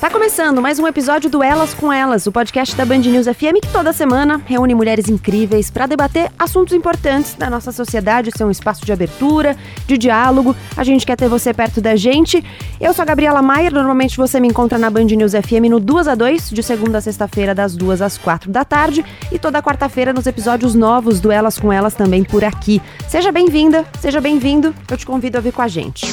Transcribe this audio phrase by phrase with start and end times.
[0.00, 3.60] Tá começando mais um episódio do Elas com Elas, o podcast da Band News FM
[3.60, 8.50] que toda semana reúne mulheres incríveis para debater assuntos importantes da nossa sociedade, ser um
[8.50, 9.54] espaço de abertura,
[9.86, 10.56] de diálogo.
[10.74, 12.42] A gente quer ter você perto da gente.
[12.80, 16.08] Eu sou a Gabriela Maier, normalmente você me encontra na Band News FM no 2
[16.08, 20.14] a 2, de segunda a sexta-feira, das 2 às 4 da tarde, e toda quarta-feira
[20.14, 22.80] nos episódios novos do Elas com Elas também por aqui.
[23.06, 26.10] Seja bem-vinda, seja bem-vindo, eu te convido a vir com a gente.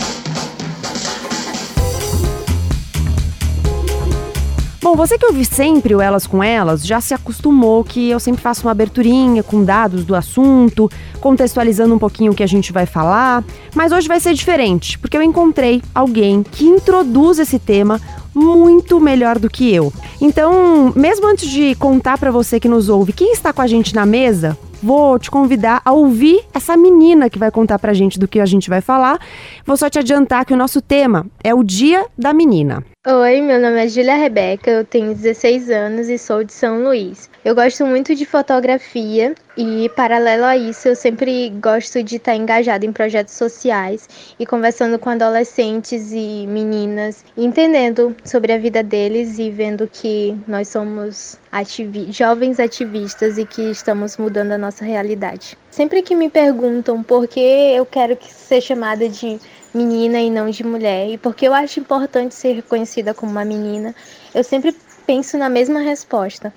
[4.88, 8.42] Bom, você que ouve sempre o Elas com Elas já se acostumou que eu sempre
[8.42, 12.86] faço uma aberturinha com dados do assunto, contextualizando um pouquinho o que a gente vai
[12.86, 13.44] falar,
[13.76, 18.00] mas hoje vai ser diferente, porque eu encontrei alguém que introduz esse tema
[18.34, 19.92] muito melhor do que eu.
[20.22, 23.94] Então, mesmo antes de contar para você que nos ouve quem está com a gente
[23.94, 28.26] na mesa, vou te convidar a ouvir essa menina que vai contar pra gente do
[28.26, 29.20] que a gente vai falar.
[29.66, 32.86] Vou só te adiantar que o nosso tema é o Dia da Menina.
[33.10, 37.30] Oi, meu nome é Julia Rebeca, eu tenho 16 anos e sou de São Luís.
[37.46, 42.86] Eu gosto muito de fotografia e, paralelo a isso, eu sempre gosto de estar engajada
[42.86, 49.50] em projetos sociais e conversando com adolescentes e meninas, entendendo sobre a vida deles e
[49.50, 55.58] vendo que nós somos ativi jovens ativistas e que estamos mudando a nossa realidade.
[55.72, 59.40] Sempre que me perguntam por que eu quero ser chamada de
[59.78, 63.94] menina e não de mulher, e porque eu acho importante ser reconhecida como uma menina,
[64.34, 64.76] eu sempre
[65.06, 66.54] penso na mesma resposta,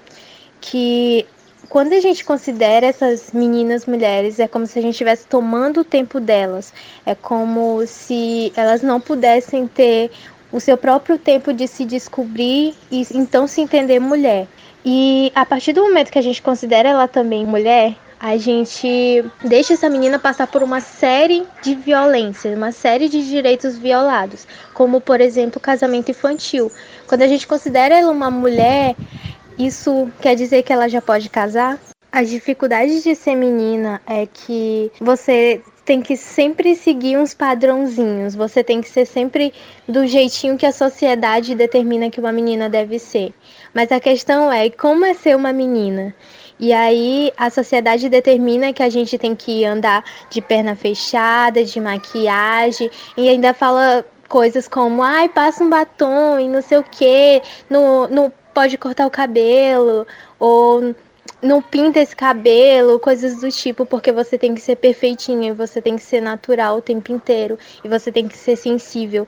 [0.61, 1.27] que
[1.69, 5.85] quando a gente considera essas meninas mulheres, é como se a gente estivesse tomando o
[5.85, 6.73] tempo delas,
[7.07, 10.11] é como se elas não pudessem ter
[10.51, 14.49] o seu próprio tempo de se descobrir e então se entender mulher.
[14.85, 19.73] E a partir do momento que a gente considera ela também mulher, a gente deixa
[19.73, 25.23] essa menina passar por uma série de violências, uma série de direitos violados, como por
[25.23, 26.71] exemplo o casamento infantil.
[27.07, 28.95] Quando a gente considera ela uma mulher,
[29.59, 31.79] isso quer dizer que ela já pode casar?
[32.13, 38.63] As dificuldades de ser menina é que você tem que sempre seguir uns padrãozinhos, você
[38.63, 39.55] tem que ser sempre
[39.89, 43.33] do jeitinho que a sociedade determina que uma menina deve ser.
[43.73, 46.15] Mas a questão é como é ser uma menina?
[46.61, 51.81] E aí a sociedade determina que a gente tem que andar de perna fechada, de
[51.81, 57.41] maquiagem, e ainda fala coisas como, ai, passa um batom e não sei o que,
[57.69, 60.07] não, não pode cortar o cabelo,
[60.39, 60.95] ou
[61.43, 65.97] não pinta esse cabelo, coisas do tipo, porque você tem que ser perfeitinha, você tem
[65.97, 69.27] que ser natural o tempo inteiro, e você tem que ser sensível.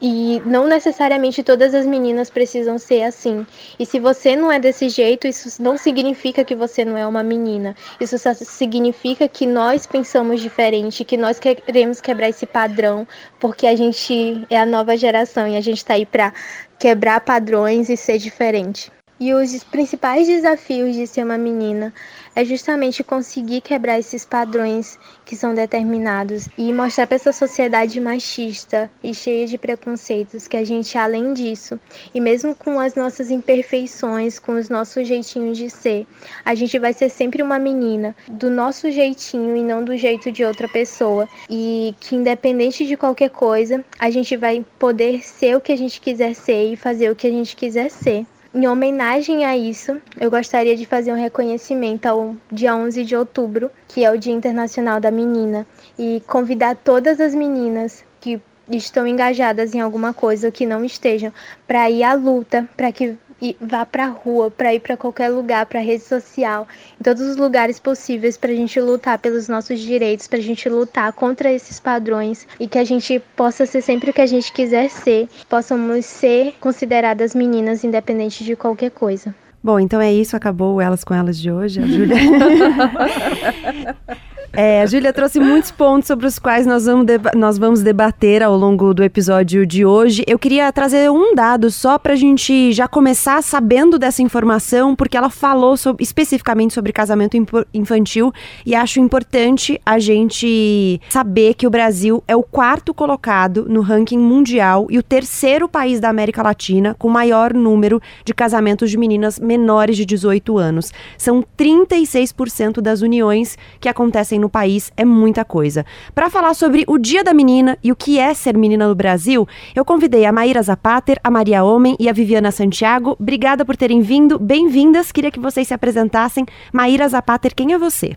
[0.00, 3.46] E não necessariamente todas as meninas precisam ser assim.
[3.78, 7.22] E se você não é desse jeito, isso não significa que você não é uma
[7.22, 7.74] menina.
[7.98, 13.08] Isso só significa que nós pensamos diferente, que nós queremos quebrar esse padrão,
[13.40, 16.32] porque a gente é a nova geração e a gente está aí para
[16.78, 18.92] quebrar padrões e ser diferente.
[19.18, 21.90] E os principais desafios de ser uma menina
[22.36, 28.90] é justamente conseguir quebrar esses padrões que são determinados e mostrar para essa sociedade machista
[29.02, 31.80] e cheia de preconceitos que a gente, além disso,
[32.14, 36.06] e mesmo com as nossas imperfeições, com os nossos jeitinhos de ser,
[36.44, 40.44] a gente vai ser sempre uma menina do nosso jeitinho e não do jeito de
[40.44, 41.26] outra pessoa.
[41.48, 46.00] E que, independente de qualquer coisa, a gente vai poder ser o que a gente
[46.00, 48.26] quiser ser e fazer o que a gente quiser ser.
[48.56, 53.70] Em homenagem a isso, eu gostaria de fazer um reconhecimento ao dia 11 de outubro,
[53.86, 55.66] que é o Dia Internacional da Menina,
[55.98, 58.40] e convidar todas as meninas que
[58.70, 61.30] estão engajadas em alguma coisa ou que não estejam
[61.66, 65.28] para ir à luta, para que e vá para a rua, para ir para qualquer
[65.28, 66.66] lugar, para rede social,
[66.98, 70.68] em todos os lugares possíveis para a gente lutar pelos nossos direitos, para a gente
[70.68, 74.52] lutar contra esses padrões e que a gente possa ser sempre o que a gente
[74.52, 79.34] quiser ser, possamos ser consideradas meninas independente de qualquer coisa.
[79.62, 82.16] Bom, então é isso, acabou Elas com Elas de hoje, a Júlia.
[84.58, 88.56] É, a Júlia trouxe muitos pontos sobre os quais nós vamos, nós vamos debater ao
[88.56, 90.24] longo do episódio de hoje.
[90.26, 95.14] Eu queria trazer um dado só para a gente já começar sabendo dessa informação, porque
[95.14, 97.36] ela falou sobre, especificamente sobre casamento
[97.74, 98.32] infantil
[98.64, 104.18] e acho importante a gente saber que o Brasil é o quarto colocado no ranking
[104.18, 109.38] mundial e o terceiro país da América Latina com maior número de casamentos de meninas
[109.38, 110.94] menores de 18 anos.
[111.18, 115.84] São 36% das uniões que acontecem no no país é muita coisa.
[116.14, 119.46] Para falar sobre o Dia da Menina e o que é ser menina no Brasil,
[119.74, 123.16] eu convidei a Maíra Zapater, a Maria Homem e a Viviana Santiago.
[123.18, 125.10] Obrigada por terem vindo, bem-vindas.
[125.10, 126.46] Queria que vocês se apresentassem.
[126.72, 128.16] Maíra Zapater, quem é você?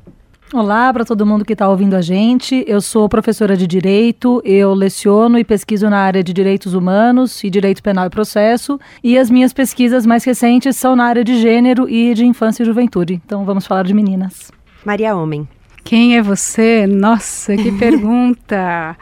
[0.54, 2.64] Olá para todo mundo que está ouvindo a gente.
[2.68, 7.50] Eu sou professora de Direito, eu leciono e pesquiso na área de Direitos Humanos e
[7.50, 11.88] Direito Penal e Processo, e as minhas pesquisas mais recentes são na área de Gênero
[11.90, 13.22] e de Infância e Juventude.
[13.26, 14.52] Então vamos falar de meninas.
[14.84, 15.48] Maria Homem.
[15.84, 16.86] Quem é você?
[16.88, 18.98] Nossa, que pergunta!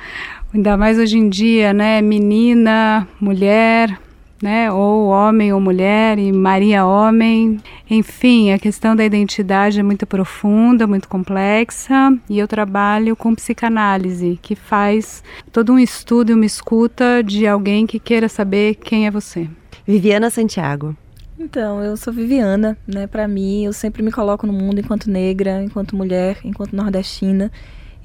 [0.53, 2.01] Ainda mais hoje em dia, né?
[2.01, 4.00] Menina, mulher,
[4.41, 4.71] né?
[4.71, 7.59] Ou homem ou mulher e Maria homem.
[7.89, 14.39] Enfim, a questão da identidade é muito profunda, muito complexa, e eu trabalho com psicanálise,
[14.41, 19.12] que faz todo um estudo e uma escuta de alguém que queira saber quem é
[19.12, 19.50] você.
[19.85, 20.95] Viviana Santiago.
[21.39, 23.06] Então, eu sou Viviana, né?
[23.06, 27.51] Para mim, eu sempre me coloco no mundo enquanto negra, enquanto mulher, enquanto nordestina,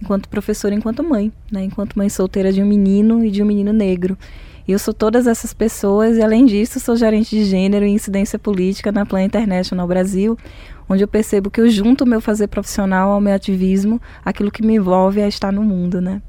[0.02, 1.64] enquanto professora, enquanto mãe, né?
[1.64, 4.18] Enquanto mãe solteira de um menino e de um menino negro.
[4.68, 8.38] E eu sou todas essas pessoas e, além disso, sou gerente de gênero e incidência
[8.38, 10.36] política na Plan International Brasil,
[10.86, 14.62] onde eu percebo que eu junto o meu fazer profissional ao meu ativismo, aquilo que
[14.62, 16.20] me envolve a estar no mundo, né?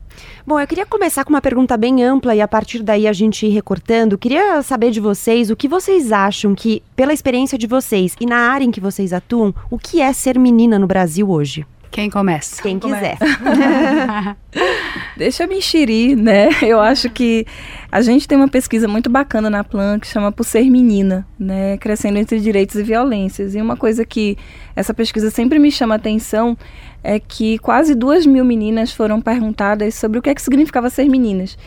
[0.46, 3.46] Bom, eu queria começar com uma pergunta bem ampla e a partir daí a gente
[3.46, 4.18] ir recortando.
[4.18, 8.38] Queria saber de vocês o que vocês acham que, pela experiência de vocês e na
[8.38, 11.66] área em que vocês atuam, o que é ser menina no Brasil hoje?
[11.90, 12.62] Quem começa?
[12.62, 13.18] Quem quiser.
[15.16, 16.50] Deixa eu me enxerir, né?
[16.62, 17.46] Eu acho que
[17.92, 21.78] a gente tem uma pesquisa muito bacana na Plan que chama Por Ser Menina, né?
[21.78, 23.54] Crescendo entre Direitos e Violências.
[23.54, 24.38] E uma coisa que
[24.76, 26.58] essa pesquisa sempre me chama a atenção
[27.04, 31.08] é que quase duas mil meninas foram perguntadas sobre o que é que significava ser
[31.08, 31.58] meninas.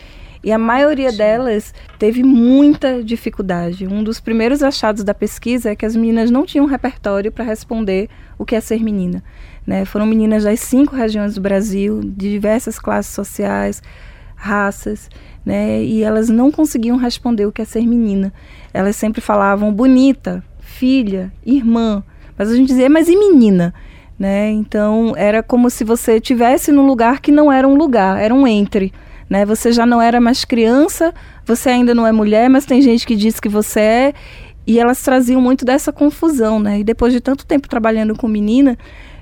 [0.43, 3.87] E a maioria delas teve muita dificuldade.
[3.87, 8.09] Um dos primeiros achados da pesquisa é que as meninas não tinham repertório para responder
[8.37, 9.23] o que é ser menina.
[9.67, 9.83] Né?
[9.83, 13.83] Foram meninas das cinco regiões do Brasil, de diversas classes sociais,
[14.33, 15.09] raças,
[15.45, 15.83] né?
[15.83, 18.31] E elas não conseguiam responder o que é ser menina.
[18.73, 22.01] Elas sempre falavam bonita, filha, irmã.
[22.37, 23.73] Mas a gente dizia, mas e menina?
[24.17, 24.51] Né?
[24.51, 28.47] Então era como se você tivesse num lugar que não era um lugar, era um
[28.47, 28.93] entre.
[29.29, 29.45] Né?
[29.45, 31.13] Você já não era mais criança,
[31.45, 34.13] você ainda não é mulher, mas tem gente que diz que você é.
[34.65, 36.79] E elas traziam muito dessa confusão, né?
[36.79, 38.77] E depois de tanto tempo trabalhando com menina,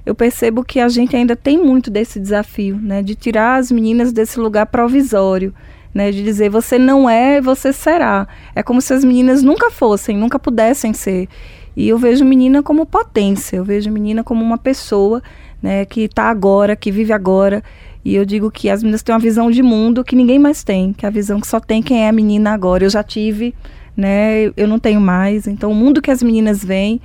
[0.05, 4.13] eu percebo que a gente ainda tem muito desse desafio, né, de tirar as meninas
[4.13, 5.53] desse lugar provisório,
[5.93, 8.27] né, de dizer você não é, você será.
[8.53, 11.27] É como se as meninas nunca fossem, nunca pudessem ser.
[11.75, 15.21] E eu vejo menina como potência, eu vejo menina como uma pessoa,
[15.61, 17.63] né, que está agora, que vive agora.
[18.03, 20.93] E eu digo que as meninas têm uma visão de mundo que ninguém mais tem,
[20.93, 22.85] que é a visão que só tem quem é a menina agora.
[22.85, 23.55] Eu já tive,
[23.97, 25.47] né, eu não tenho mais.
[25.47, 27.01] Então o mundo que as meninas veem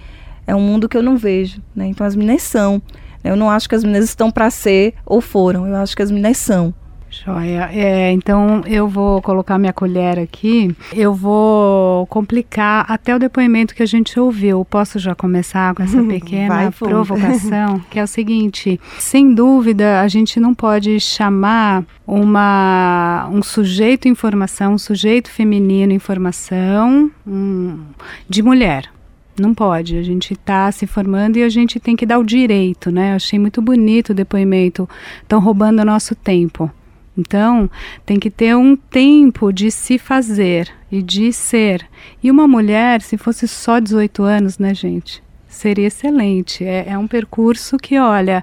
[0.51, 1.87] é um mundo que eu não vejo, né?
[1.87, 2.83] Então as meninas são.
[3.23, 5.67] Eu não acho que as meninas estão para ser ou foram.
[5.67, 6.75] Eu acho que as meninas são.
[7.09, 7.69] Joia.
[7.73, 10.75] É, então eu vou colocar minha colher aqui.
[10.93, 14.65] Eu vou complicar até o depoimento que a gente ouviu.
[14.65, 17.81] Posso já começar com essa pequena Vai, provocação?
[17.89, 24.75] que é o seguinte: sem dúvida, a gente não pode chamar uma, um sujeito informação,
[24.75, 27.81] um sujeito feminino informação um,
[28.29, 28.91] de mulher.
[29.41, 32.91] Não pode, a gente está se formando e a gente tem que dar o direito,
[32.91, 33.13] né?
[33.13, 34.89] Eu achei muito bonito o depoimento.
[35.23, 36.71] Estão roubando o nosso tempo.
[37.17, 37.69] Então,
[38.07, 41.87] tem que ter um tempo de se fazer e de ser.
[42.23, 45.23] E uma mulher, se fosse só 18 anos, né, gente?
[45.51, 46.65] seria excelente.
[46.65, 48.43] É, é, um percurso que, olha,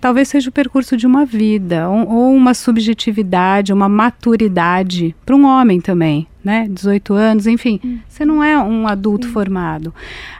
[0.00, 5.46] talvez seja o percurso de uma vida, ou, ou uma subjetividade, uma maturidade para um
[5.46, 6.66] homem também, né?
[6.68, 7.98] 18 anos, enfim, hum.
[8.08, 9.32] você não é um adulto Sim.
[9.32, 9.94] formado.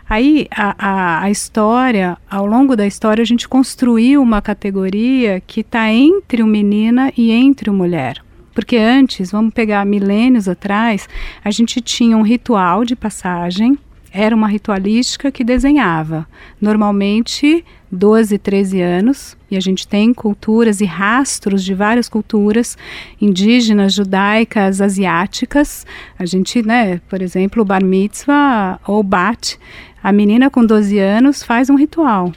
[0.09, 5.61] Aí a, a, a, história, ao longo da história, a gente construiu uma categoria que
[5.61, 8.23] está entre o menina e entre o mulher.
[8.53, 11.09] Porque antes, vamos pegar milênios atrás,
[11.45, 13.79] a gente tinha um ritual de passagem
[14.13, 16.27] era uma ritualística que desenhava,
[16.61, 22.77] normalmente 12, 13 anos, e a gente tem culturas e rastros de várias culturas
[23.21, 25.87] indígenas, judaicas, asiáticas.
[26.19, 29.59] A gente, né, por exemplo, o bar mitzvah ou bat,
[30.03, 32.33] a menina com 12 anos faz um ritual.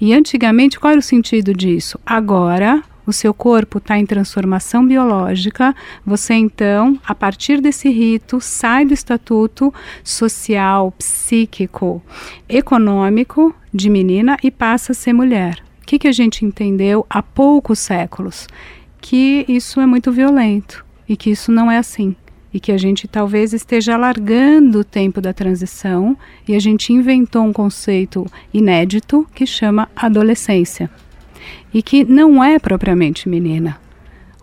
[0.00, 1.98] E antigamente, qual era o sentido disso?
[2.06, 8.84] Agora, o seu corpo está em transformação biológica, você então, a partir desse rito, sai
[8.84, 12.02] do estatuto social, psíquico,
[12.48, 15.62] econômico de menina e passa a ser mulher.
[15.82, 18.46] O que, que a gente entendeu há poucos séculos?
[19.00, 22.16] Que isso é muito violento e que isso não é assim
[22.54, 27.42] e que a gente talvez esteja alargando o tempo da transição e a gente inventou
[27.42, 30.88] um conceito inédito que chama adolescência
[31.72, 33.78] e que não é propriamente menina.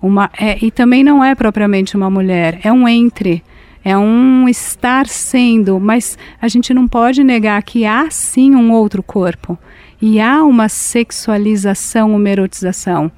[0.02, 3.44] Uma, é, e também não é propriamente uma mulher, é um entre,
[3.84, 9.04] é um estar sendo, mas a gente não pode negar que há sim um outro
[9.04, 9.58] corpo
[10.02, 13.12] e há uma sexualização, uma erotização.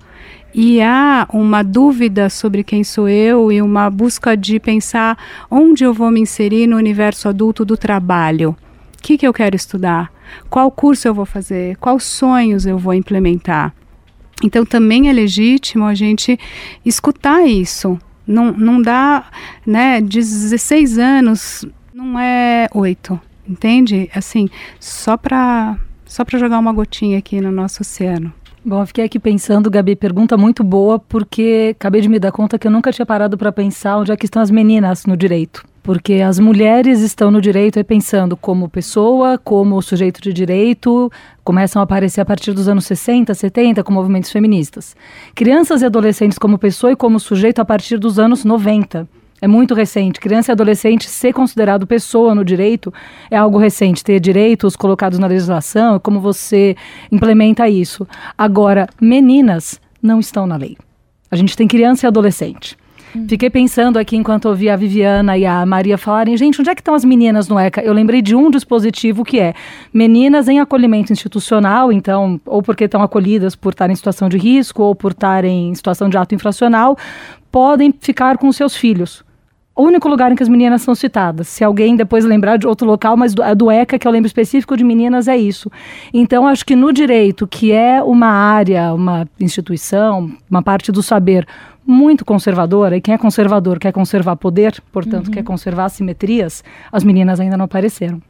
[0.53, 5.17] E há uma dúvida sobre quem sou eu e uma busca de pensar
[5.49, 8.55] onde eu vou me inserir no universo adulto do trabalho.
[8.99, 10.11] O que, que eu quero estudar?
[10.49, 11.77] Qual curso eu vou fazer?
[11.77, 13.73] Quais sonhos eu vou implementar?
[14.43, 16.37] Então também é legítimo a gente
[16.85, 17.97] escutar isso.
[18.25, 19.25] Não, não dá,
[19.65, 24.09] né, 16 anos não é 8, entende?
[24.15, 24.49] Assim,
[24.79, 28.31] só para só para jogar uma gotinha aqui no nosso oceano.
[28.65, 32.57] Bom, eu fiquei aqui pensando, Gabi, pergunta muito boa, porque acabei de me dar conta
[32.57, 35.65] que eu nunca tinha parado para pensar onde é que estão as meninas no direito.
[35.83, 41.11] Porque as mulheres estão no direito e pensando como pessoa, como sujeito de direito,
[41.43, 44.95] começam a aparecer a partir dos anos 60, 70 com movimentos feministas.
[45.35, 49.05] Crianças e adolescentes como pessoa e como sujeito a partir dos anos 90
[49.43, 50.21] é muito recente.
[50.21, 52.93] Criança e adolescente ser considerado pessoa no direito
[53.29, 54.01] é algo recente.
[54.01, 56.77] Ter direitos colocados na legislação, como você
[57.11, 58.07] implementa isso.
[58.37, 60.77] Agora, meninas não estão na lei.
[61.29, 62.77] A gente tem criança e adolescente.
[63.13, 63.25] Hum.
[63.27, 66.79] Fiquei pensando aqui enquanto ouvi a Viviana e a Maria falarem, gente, onde é que
[66.79, 67.81] estão as meninas no ECA?
[67.81, 69.53] Eu lembrei de um dispositivo que é
[69.93, 74.83] meninas em acolhimento institucional, então, ou porque estão acolhidas por estar em situação de risco
[74.83, 76.97] ou por estar em situação de ato infracional,
[77.51, 79.21] podem ficar com seus filhos
[79.75, 81.47] o único lugar em que as meninas são citadas.
[81.47, 84.27] Se alguém depois lembrar de outro local, mas do, a do ECA, que eu lembro
[84.27, 85.71] específico de meninas, é isso.
[86.13, 91.47] Então, acho que no direito, que é uma área, uma instituição, uma parte do saber
[91.85, 95.33] muito conservadora, e quem é conservador quer conservar poder, portanto, uhum.
[95.33, 98.21] quer conservar simetrias, as meninas ainda não apareceram.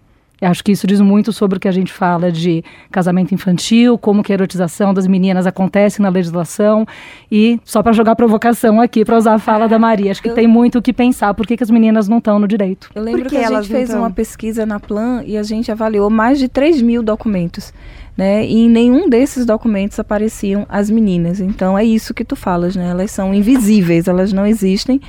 [0.44, 3.98] Eu acho que isso diz muito sobre o que a gente fala de casamento infantil,
[3.98, 6.86] como que a erotização das meninas acontece na legislação
[7.32, 10.36] e só para jogar provocação aqui, para usar a fala da Maria, acho que eu,
[10.36, 12.90] tem muito o que pensar, por que, que as meninas não estão no direito?
[12.94, 16.10] Eu lembro que, que a gente fez uma pesquisa na Plan e a gente avaliou
[16.10, 17.74] mais de 3 mil documentos.
[18.18, 18.46] Né?
[18.46, 21.40] E em nenhum desses documentos apareciam as meninas.
[21.40, 22.90] Então é isso que tu falas, né?
[22.90, 25.02] Elas são invisíveis, elas não existem.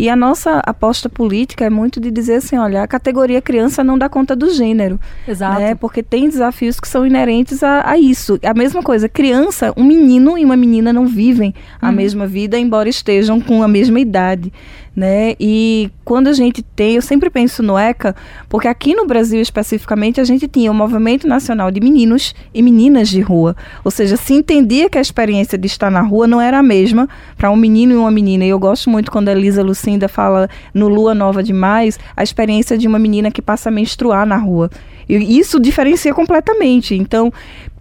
[0.00, 3.98] E a nossa aposta política é muito de dizer assim, olha, a categoria criança não
[3.98, 5.00] dá conta do gênero.
[5.26, 5.58] Exato.
[5.58, 5.74] Né?
[5.74, 8.38] Porque tem desafios que são inerentes a, a, isso.
[8.44, 11.52] A mesma coisa, criança, um menino e uma menina não vivem
[11.82, 11.96] a uhum.
[11.96, 14.52] mesma vida, embora estejam com a mesma idade
[14.98, 15.34] né?
[15.38, 18.16] E quando a gente tem, eu sempre penso no ECA,
[18.48, 23.08] porque aqui no Brasil especificamente a gente tinha o Movimento Nacional de Meninos e Meninas
[23.08, 26.58] de Rua, ou seja, se entendia que a experiência de estar na rua não era
[26.58, 28.44] a mesma para um menino e uma menina.
[28.44, 32.76] E eu gosto muito quando a Elisa Lucinda fala no Lua Nova Demais, a experiência
[32.76, 34.68] de uma menina que passa a menstruar na rua.
[35.08, 36.96] E isso diferencia completamente.
[36.96, 37.32] Então,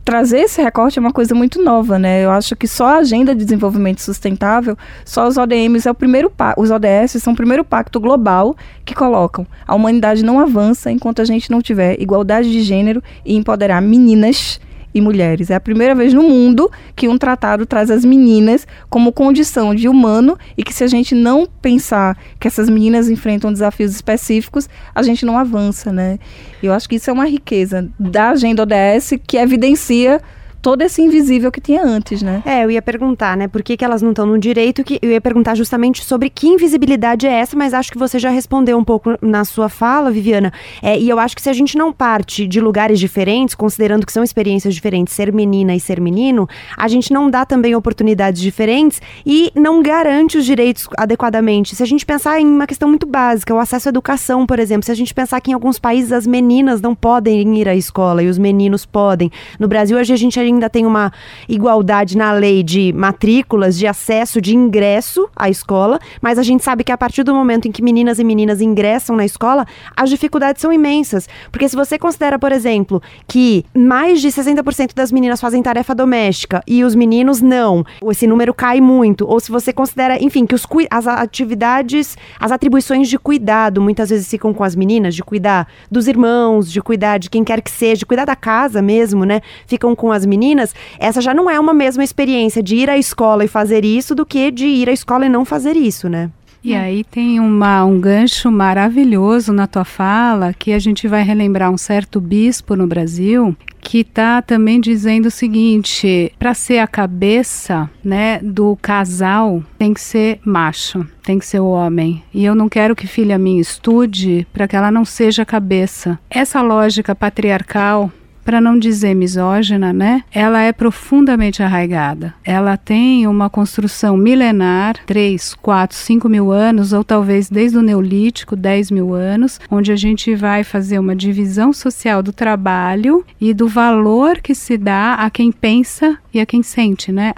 [0.07, 2.23] trazer esse recorte é uma coisa muito nova, né?
[2.23, 6.31] Eu acho que só a agenda de desenvolvimento sustentável, só os ODMs é o primeiro
[6.55, 11.25] os ODS são o primeiro pacto global que colocam a humanidade não avança enquanto a
[11.25, 14.61] gente não tiver igualdade de gênero e empoderar meninas
[14.97, 15.49] e mulheres.
[15.49, 19.87] É a primeira vez no mundo que um tratado traz as meninas como condição de
[19.87, 25.03] humano e que se a gente não pensar que essas meninas enfrentam desafios específicos, a
[25.03, 26.17] gente não avança, né?
[26.61, 30.19] Eu acho que isso é uma riqueza da agenda ODS que evidencia
[30.61, 32.41] todo esse invisível que tinha antes, né?
[32.45, 35.11] É, eu ia perguntar, né, por que, que elas não estão no direito, que eu
[35.11, 38.83] ia perguntar justamente sobre que invisibilidade é essa, mas acho que você já respondeu um
[38.83, 42.47] pouco na sua fala, Viviana, é, e eu acho que se a gente não parte
[42.47, 47.13] de lugares diferentes, considerando que são experiências diferentes, ser menina e ser menino, a gente
[47.13, 51.75] não dá também oportunidades diferentes e não garante os direitos adequadamente.
[51.75, 54.85] Se a gente pensar em uma questão muito básica, o acesso à educação, por exemplo,
[54.85, 58.23] se a gente pensar que em alguns países as meninas não podem ir à escola
[58.23, 61.11] e os meninos podem, no Brasil hoje a gente ainda tem uma
[61.47, 66.83] igualdade na lei de matrículas, de acesso, de ingresso à escola, mas a gente sabe
[66.83, 70.61] que a partir do momento em que meninas e meninas ingressam na escola, as dificuldades
[70.61, 71.27] são imensas.
[71.51, 76.63] Porque se você considera, por exemplo, que mais de 60% das meninas fazem tarefa doméstica
[76.67, 79.27] e os meninos não, esse número cai muito.
[79.27, 84.27] Ou se você considera, enfim, que os, as atividades, as atribuições de cuidado muitas vezes
[84.27, 87.99] ficam com as meninas, de cuidar dos irmãos, de cuidar de quem quer que seja,
[87.99, 89.41] de cuidar da casa mesmo, né?
[89.65, 92.97] Ficam com as meninas meninas, essa já não é uma mesma experiência de ir à
[92.97, 96.29] escola e fazer isso do que de ir à escola e não fazer isso, né?
[96.63, 101.71] E aí tem uma, um gancho maravilhoso na tua fala que a gente vai relembrar
[101.71, 103.55] um certo bispo no Brasil
[103.87, 110.01] que está também dizendo o seguinte: para ser a cabeça, né, do casal tem que
[110.01, 112.21] ser macho, tem que ser o homem.
[112.33, 116.19] E eu não quero que filha minha estude para que ela não seja a cabeça.
[116.29, 118.11] Essa lógica patriarcal
[118.47, 120.23] para não dizer misógina, né?
[120.31, 122.33] Ela é profundamente arraigada.
[122.45, 128.55] Ela tem uma construção milenar, 3, 4, 5 mil anos, ou talvez desde o Neolítico,
[128.55, 133.67] 10 mil anos, onde a gente vai fazer uma divisão social do trabalho e do
[133.67, 137.33] valor que se dá a quem pensa e a quem sente, né?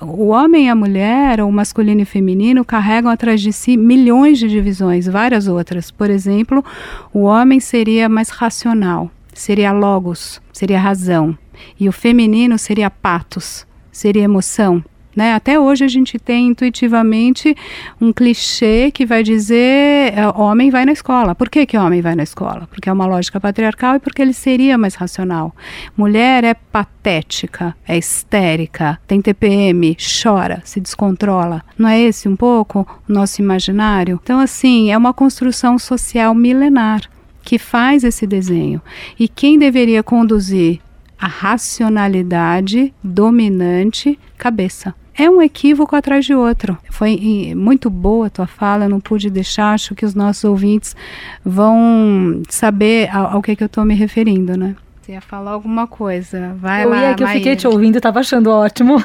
[0.00, 4.48] o homem e a mulher, o masculino e feminino, carregam atrás de si milhões de
[4.48, 5.90] divisões, várias outras.
[5.90, 6.64] Por exemplo,
[7.12, 11.36] o homem seria mais racional, seria logos, seria razão.
[11.78, 14.82] E o feminino seria patos, seria emoção.
[15.14, 15.34] Né?
[15.34, 17.56] Até hoje a gente tem intuitivamente
[18.00, 21.34] um clichê que vai dizer é, homem vai na escola.
[21.34, 22.68] Por que, que homem vai na escola?
[22.70, 25.52] Porque é uma lógica patriarcal e porque ele seria mais racional.
[25.96, 31.64] Mulher é patética, é histérica, tem TPM, chora, se descontrola.
[31.76, 34.20] Não é esse um pouco o nosso imaginário?
[34.22, 37.02] Então, assim, é uma construção social milenar
[37.48, 38.78] que faz esse desenho.
[39.18, 40.80] E quem deveria conduzir
[41.18, 46.76] a racionalidade dominante, cabeça é um equívoco atrás de outro.
[46.90, 50.94] Foi muito boa a tua fala, não pude deixar, acho que os nossos ouvintes
[51.42, 54.76] vão saber ao, ao que, que eu estou me referindo, né?
[55.00, 56.54] Você ia falar alguma coisa.
[56.60, 57.38] Vai eu lá, ia que Maíra.
[57.38, 59.02] eu fiquei te ouvindo estava achando ótimo.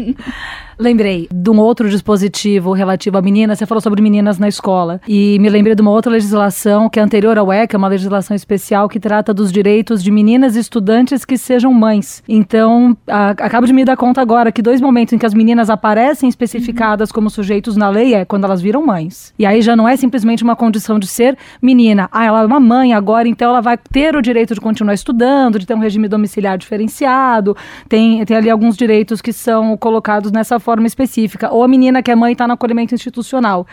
[0.78, 3.58] lembrei de um outro dispositivo relativo a meninas.
[3.58, 5.00] Você falou sobre meninas na escola.
[5.08, 8.88] E me lembrei de uma outra legislação que é anterior ao ECA, uma legislação especial
[8.88, 12.22] que trata dos direitos de meninas estudantes que sejam mães.
[12.28, 15.68] Então, a, acabo de me dar conta agora que dois momentos em que as meninas
[15.70, 17.14] aparecem especificadas uhum.
[17.14, 19.34] como sujeitos na lei é quando elas viram mães.
[19.38, 22.08] E aí já não é simplesmente uma condição de ser menina.
[22.12, 25.58] Ah, ela é uma mãe agora, então ela vai ter o direito de continuar estudando,
[25.58, 27.56] de ter um regime domiciliar diferenciado.
[27.88, 32.10] Tem, tem ali alguns direitos que são colocados nessa forma específica, ou a menina que
[32.10, 33.66] é mãe está no acolhimento institucional.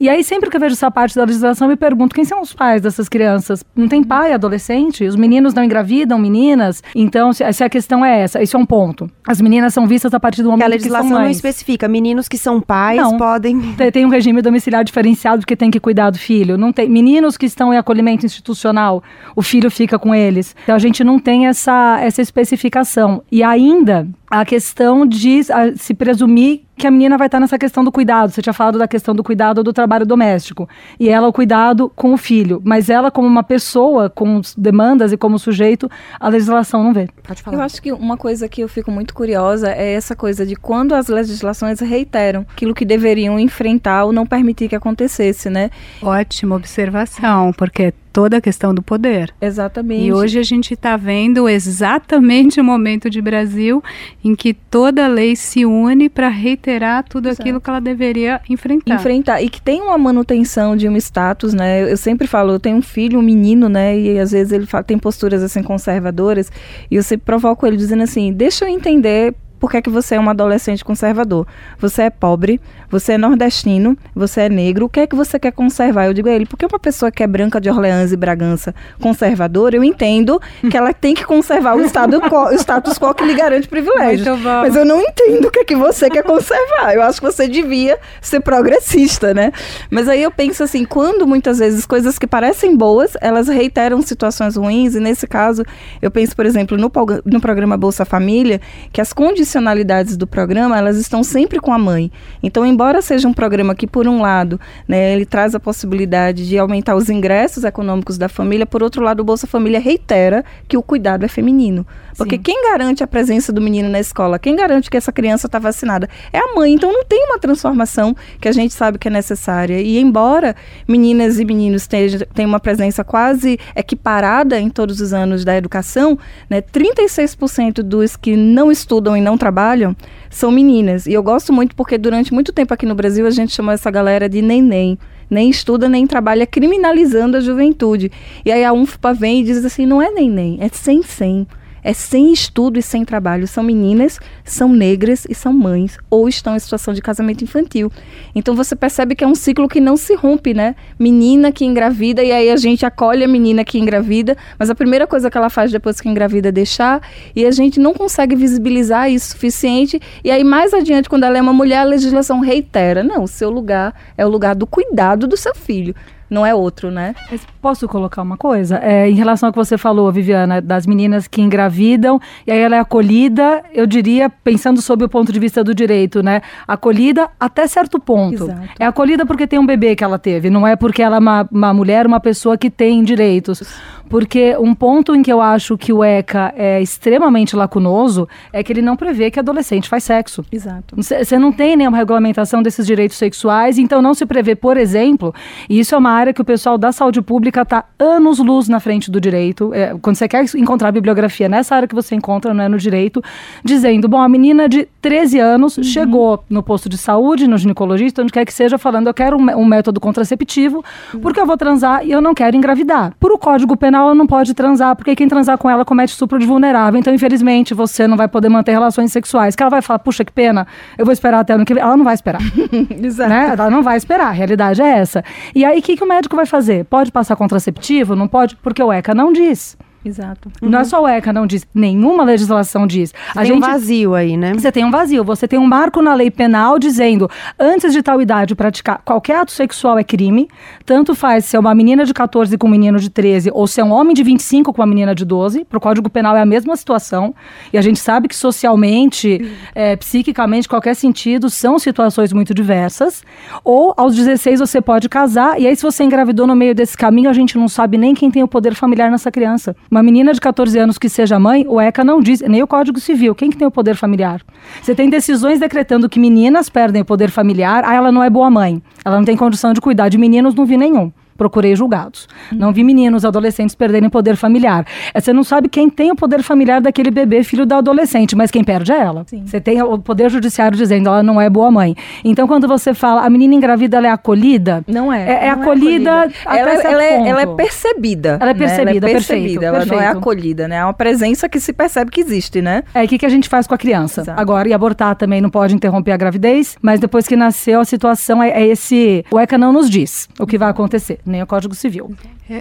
[0.00, 2.40] E aí, sempre que eu vejo essa parte da legislação, eu me pergunto quem são
[2.40, 3.64] os pais dessas crianças?
[3.74, 5.04] Não tem pai adolescente?
[5.04, 6.82] Os meninos não engravidam meninas?
[6.94, 9.10] Então, se, se a questão é essa, esse é um ponto.
[9.26, 11.88] As meninas são vistas a partir do momento que a legislação que não especifica.
[11.88, 13.16] Meninos que são pais não.
[13.16, 13.74] podem.
[13.74, 16.56] Tem, tem um regime domiciliar diferenciado porque tem que cuidar do filho.
[16.56, 19.02] Não tem meninos que estão em acolhimento institucional,
[19.34, 20.54] o filho fica com eles.
[20.62, 23.22] Então a gente não tem essa, essa especificação.
[23.30, 27.84] E ainda a questão de a, se presumir que a menina vai estar nessa questão
[27.84, 28.30] do cuidado.
[28.30, 30.68] Você tinha falado da questão do cuidado do trabalho doméstico.
[30.98, 32.62] E ela o cuidado com o filho.
[32.64, 37.08] Mas ela, como uma pessoa, com demandas e como sujeito, a legislação não vê.
[37.22, 37.56] Pode falar.
[37.56, 40.94] Eu acho que uma coisa que eu fico muito curiosa é essa coisa de quando
[40.94, 45.70] as legislações reiteram aquilo que deveriam enfrentar ou não permitir que acontecesse, né?
[46.00, 49.32] Ótima observação, porque toda a questão do poder.
[49.40, 50.04] Exatamente.
[50.04, 53.82] E hoje a gente está vendo exatamente o momento de Brasil
[54.24, 57.42] em que toda lei se une para reiterar tudo Exato.
[57.42, 58.94] aquilo que ela deveria enfrentar.
[58.94, 59.42] Enfrentar.
[59.42, 61.90] E que tem uma manutenção de um status, né?
[61.90, 63.98] Eu sempre falo, eu tenho um filho, um menino, né?
[63.98, 66.50] E às vezes ele fala, tem posturas assim conservadoras.
[66.90, 70.14] E eu sempre provoco ele dizendo assim: deixa eu entender por que, é que você
[70.14, 71.46] é um adolescente conservador?
[71.78, 75.52] Você é pobre, você é nordestino, você é negro, o que é que você quer
[75.52, 76.06] conservar?
[76.06, 79.76] Eu digo a ele, porque uma pessoa que é branca de Orleans e Bragança conservadora,
[79.76, 80.40] eu entendo
[80.70, 84.36] que ela tem que conservar o, estado, o status quo que lhe garante privilégio.
[84.38, 86.94] Mas eu não entendo o que é que você quer conservar.
[86.94, 89.52] Eu acho que você devia ser progressista, né?
[89.90, 94.56] Mas aí eu penso assim, quando muitas vezes coisas que parecem boas, elas reiteram situações
[94.56, 95.64] ruins, e nesse caso,
[96.00, 96.90] eu penso, por exemplo, no,
[97.24, 98.60] no programa Bolsa Família,
[98.92, 102.12] que as condições condicionalidades do programa, elas estão sempre com a mãe.
[102.42, 106.58] Então, embora seja um programa que, por um lado, né, ele traz a possibilidade de
[106.58, 110.82] aumentar os ingressos econômicos da família, por outro lado, o Bolsa Família reitera que o
[110.82, 111.86] cuidado é feminino.
[112.16, 112.42] Porque Sim.
[112.42, 116.08] quem garante a presença do menino na escola, quem garante que essa criança está vacinada,
[116.32, 116.74] é a mãe.
[116.74, 119.80] Então, não tem uma transformação que a gente sabe que é necessária.
[119.80, 120.54] E, embora
[120.86, 126.18] meninas e meninos tenham, tenham uma presença quase equiparada em todos os anos da educação,
[126.50, 129.96] né, 36% dos que não estudam e não trabalham
[130.28, 131.06] são meninas.
[131.06, 133.90] E eu gosto muito porque durante muito tempo aqui no Brasil a gente chamou essa
[133.90, 134.98] galera de neném.
[135.30, 138.10] Nem estuda, nem trabalha, criminalizando a juventude.
[138.44, 141.46] E aí a UNFPA vem e diz assim: não é neném, é sem sem
[141.82, 143.46] é sem estudo e sem trabalho.
[143.46, 147.90] São meninas, são negras e são mães, ou estão em situação de casamento infantil.
[148.34, 150.74] Então você percebe que é um ciclo que não se rompe, né?
[150.98, 155.06] Menina que engravida, e aí a gente acolhe a menina que engravida, mas a primeira
[155.06, 157.00] coisa que ela faz depois que engravida é deixar,
[157.34, 161.40] e a gente não consegue visibilizar isso suficiente, e aí mais adiante, quando ela é
[161.40, 165.36] uma mulher, a legislação reitera: não, o seu lugar é o lugar do cuidado do
[165.36, 165.94] seu filho
[166.30, 167.14] não é outro, né?
[167.30, 168.78] Mas posso colocar uma coisa?
[168.82, 172.76] É, em relação ao que você falou, Viviana, das meninas que engravidam e aí ela
[172.76, 176.42] é acolhida, eu diria, pensando sob o ponto de vista do direito, né?
[176.66, 178.44] Acolhida até certo ponto.
[178.44, 178.68] Exato.
[178.78, 181.48] É acolhida porque tem um bebê que ela teve, não é porque ela é uma,
[181.50, 183.62] uma mulher, uma pessoa que tem direitos.
[184.08, 188.72] Porque um ponto em que eu acho que o ECA é extremamente lacunoso é que
[188.72, 190.44] ele não prevê que adolescente faz sexo.
[190.50, 190.96] Exato.
[190.96, 195.34] Você não tem nenhuma regulamentação desses direitos sexuais, então não se prevê, por exemplo,
[195.68, 199.10] e isso é uma área que o pessoal da saúde pública está anos-luz na frente
[199.10, 199.72] do direito.
[199.74, 203.22] É, quando você quer encontrar bibliografia nessa área que você encontra, não é no direito,
[203.64, 205.84] dizendo: bom, a menina de 13 anos uhum.
[205.84, 209.50] chegou no posto de saúde, no ginecologista, onde quer que seja, falando: eu quero um,
[209.56, 211.20] um método contraceptivo, uhum.
[211.20, 213.14] porque eu vou transar e eu não quero engravidar.
[213.18, 216.38] Por o Código Penal, ela não pode transar, porque quem transar com ela comete estupro
[216.38, 216.98] de vulnerável.
[216.98, 219.54] Então, infelizmente, você não vai poder manter relações sexuais.
[219.54, 221.82] Que ela vai falar, puxa, que pena, eu vou esperar até ano que vem.
[221.82, 222.40] Ela não vai esperar.
[223.02, 223.30] Exato.
[223.30, 223.54] Né?
[223.58, 225.24] Ela não vai esperar, a realidade é essa.
[225.54, 226.84] E aí, o que, que o médico vai fazer?
[226.84, 228.16] Pode passar contraceptivo?
[228.16, 228.56] Não pode?
[228.56, 229.76] Porque o ECA não diz.
[230.04, 230.50] Exato.
[230.62, 230.68] Uhum.
[230.68, 231.66] Não é só o ECA, não diz.
[231.74, 233.12] Nenhuma legislação diz.
[233.12, 234.54] Você a tem gente, um vazio aí, né?
[234.54, 235.24] Você tem um vazio.
[235.24, 239.52] Você tem um marco na lei penal dizendo antes de tal idade praticar qualquer ato
[239.52, 240.48] sexual é crime.
[240.86, 243.80] Tanto faz se é uma menina de 14 com um menino de 13 ou se
[243.80, 245.64] é um homem de 25 com uma menina de 12.
[245.64, 247.34] Para o Código Penal é a mesma situação.
[247.72, 253.22] E a gente sabe que socialmente, é, psiquicamente, qualquer sentido, são situações muito diversas.
[253.64, 255.60] Ou aos 16 você pode casar.
[255.60, 258.30] E aí, se você engravidou no meio desse caminho, a gente não sabe nem quem
[258.30, 259.74] tem o poder familiar nessa criança.
[259.90, 263.00] Uma menina de 14 anos que seja mãe, o ECA não diz, nem o Código
[263.00, 263.34] Civil.
[263.34, 264.42] Quem que tem o poder familiar?
[264.82, 268.50] Você tem decisões decretando que meninas perdem o poder familiar, ah, ela não é boa
[268.50, 268.82] mãe.
[269.04, 272.28] Ela não tem condição de cuidar de meninos, não vi nenhum procurei julgados.
[272.52, 272.58] Uhum.
[272.58, 274.84] Não vi meninos, adolescentes perderem poder familiar.
[275.14, 278.50] É, você não sabe quem tem o poder familiar daquele bebê, filho da adolescente, mas
[278.50, 279.24] quem perde é ela.
[279.26, 279.44] Sim.
[279.46, 281.94] Você tem o poder judiciário dizendo ela não é boa mãe.
[282.24, 284.84] Então, quando você fala a menina engravida, ela é acolhida?
[284.86, 285.22] Não é.
[285.22, 286.10] É, é não acolhida.
[286.10, 286.40] É acolhida.
[286.44, 288.38] Ela, ela, é, ela, é, percebida.
[288.40, 288.98] Ela é percebida, né?
[288.98, 289.06] ela é percebida.
[289.06, 290.00] Perfeito, ela perfeito.
[290.00, 290.76] não é acolhida, né?
[290.76, 292.82] É uma presença que se percebe que existe, né?
[292.92, 294.22] É, o que, que a gente faz com a criança?
[294.22, 294.40] Exato.
[294.40, 298.42] Agora, e abortar também não pode interromper a gravidez, mas depois que nasceu, a situação
[298.42, 299.24] é, é esse.
[299.30, 302.14] O ECA não nos diz o que vai acontecer, nem o Código Civil.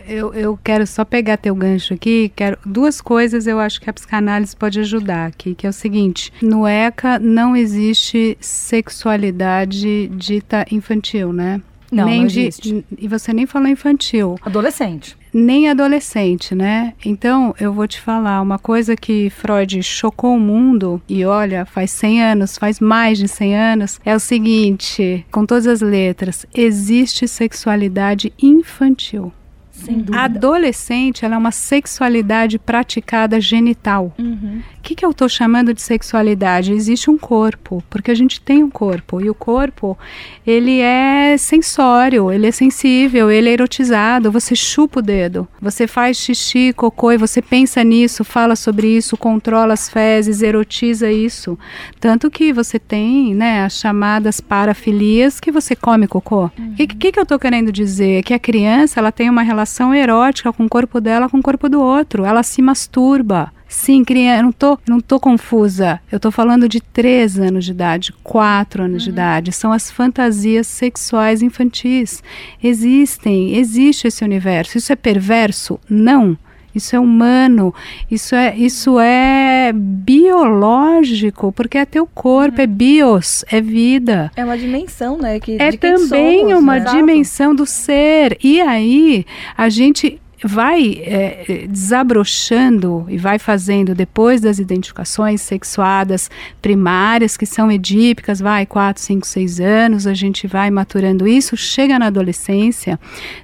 [0.08, 2.32] Eu, eu quero só pegar teu gancho aqui.
[2.36, 6.32] Quero duas coisas eu acho que a psicanálise pode ajudar aqui, que é o seguinte:
[6.42, 11.62] no ECA não existe sexualidade dita infantil, né?
[11.92, 12.28] Não, nem não.
[12.28, 14.36] De, e você nem falou infantil.
[14.42, 15.18] Adolescente.
[15.34, 16.94] Nem adolescente, né?
[17.06, 21.92] Então, eu vou te falar uma coisa que Freud chocou o mundo, e olha, faz
[21.92, 27.28] 100 anos, faz mais de 100 anos, é o seguinte, com todas as letras, existe
[27.28, 29.32] sexualidade infantil.
[29.78, 30.20] Sem dúvida.
[30.24, 34.12] Adolescente, ela é uma sexualidade praticada genital.
[34.18, 34.62] Uhum.
[34.88, 36.72] O que, que eu estou chamando de sexualidade?
[36.72, 39.20] Existe um corpo, porque a gente tem um corpo.
[39.20, 39.98] E o corpo,
[40.46, 44.32] ele é sensório, ele é sensível, ele é erotizado.
[44.32, 49.18] Você chupa o dedo, você faz xixi, cocô, e você pensa nisso, fala sobre isso,
[49.18, 51.60] controla as fezes, erotiza isso.
[52.00, 56.46] Tanto que você tem né, as chamadas parafilias que você come cocô.
[56.46, 56.76] O uhum.
[56.78, 58.24] que, que, que eu estou querendo dizer?
[58.24, 61.68] Que a criança ela tem uma relação erótica com o corpo dela com o corpo
[61.68, 62.24] do outro.
[62.24, 63.52] Ela se masturba.
[63.68, 66.00] Sim, criança, eu não tô, não tô confusa.
[66.12, 69.06] Eu tô falando de 3 anos de idade, 4 anos uhum.
[69.06, 69.52] de idade.
[69.52, 72.24] São as fantasias sexuais infantis.
[72.64, 74.78] Existem, existe esse universo.
[74.78, 75.80] Isso é perverso?
[75.90, 76.38] Não.
[76.78, 77.74] Isso é humano,
[78.10, 84.32] isso é, isso é biológico, porque é teu corpo, é bios, é vida.
[84.36, 85.40] É uma dimensão, né?
[85.40, 86.92] Que, é também somos, uma né?
[86.92, 88.38] dimensão do ser.
[88.44, 89.26] E aí,
[89.58, 96.30] a gente vai é, desabrochando e vai fazendo depois das identificações sexuadas
[96.62, 101.98] primárias, que são edípicas, vai 4, 5, 6 anos, a gente vai maturando isso, chega
[101.98, 103.00] na adolescência,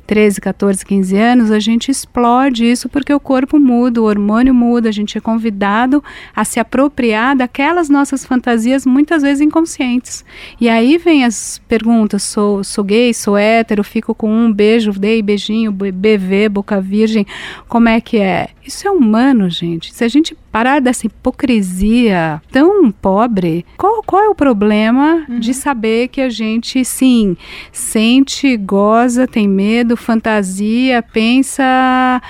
[0.05, 4.89] 13, 14, 15 anos, a gente explode isso porque o corpo muda, o hormônio muda,
[4.89, 6.03] a gente é convidado
[6.35, 10.23] a se apropriar daquelas nossas fantasias muitas vezes inconscientes.
[10.61, 15.21] E aí vem as perguntas, sou, sou gay, sou hétero, fico com um beijo, dei
[15.21, 17.25] beijinho, BV, boca virgem,
[17.67, 18.49] como é que é?
[18.65, 19.93] Isso é humano, gente.
[19.93, 25.39] Se a gente parar dessa hipocrisia tão pobre, qual, qual é o problema uhum.
[25.39, 27.35] de saber que a gente, sim,
[27.71, 32.21] sente, goza, tem medo, fantasia, pensa.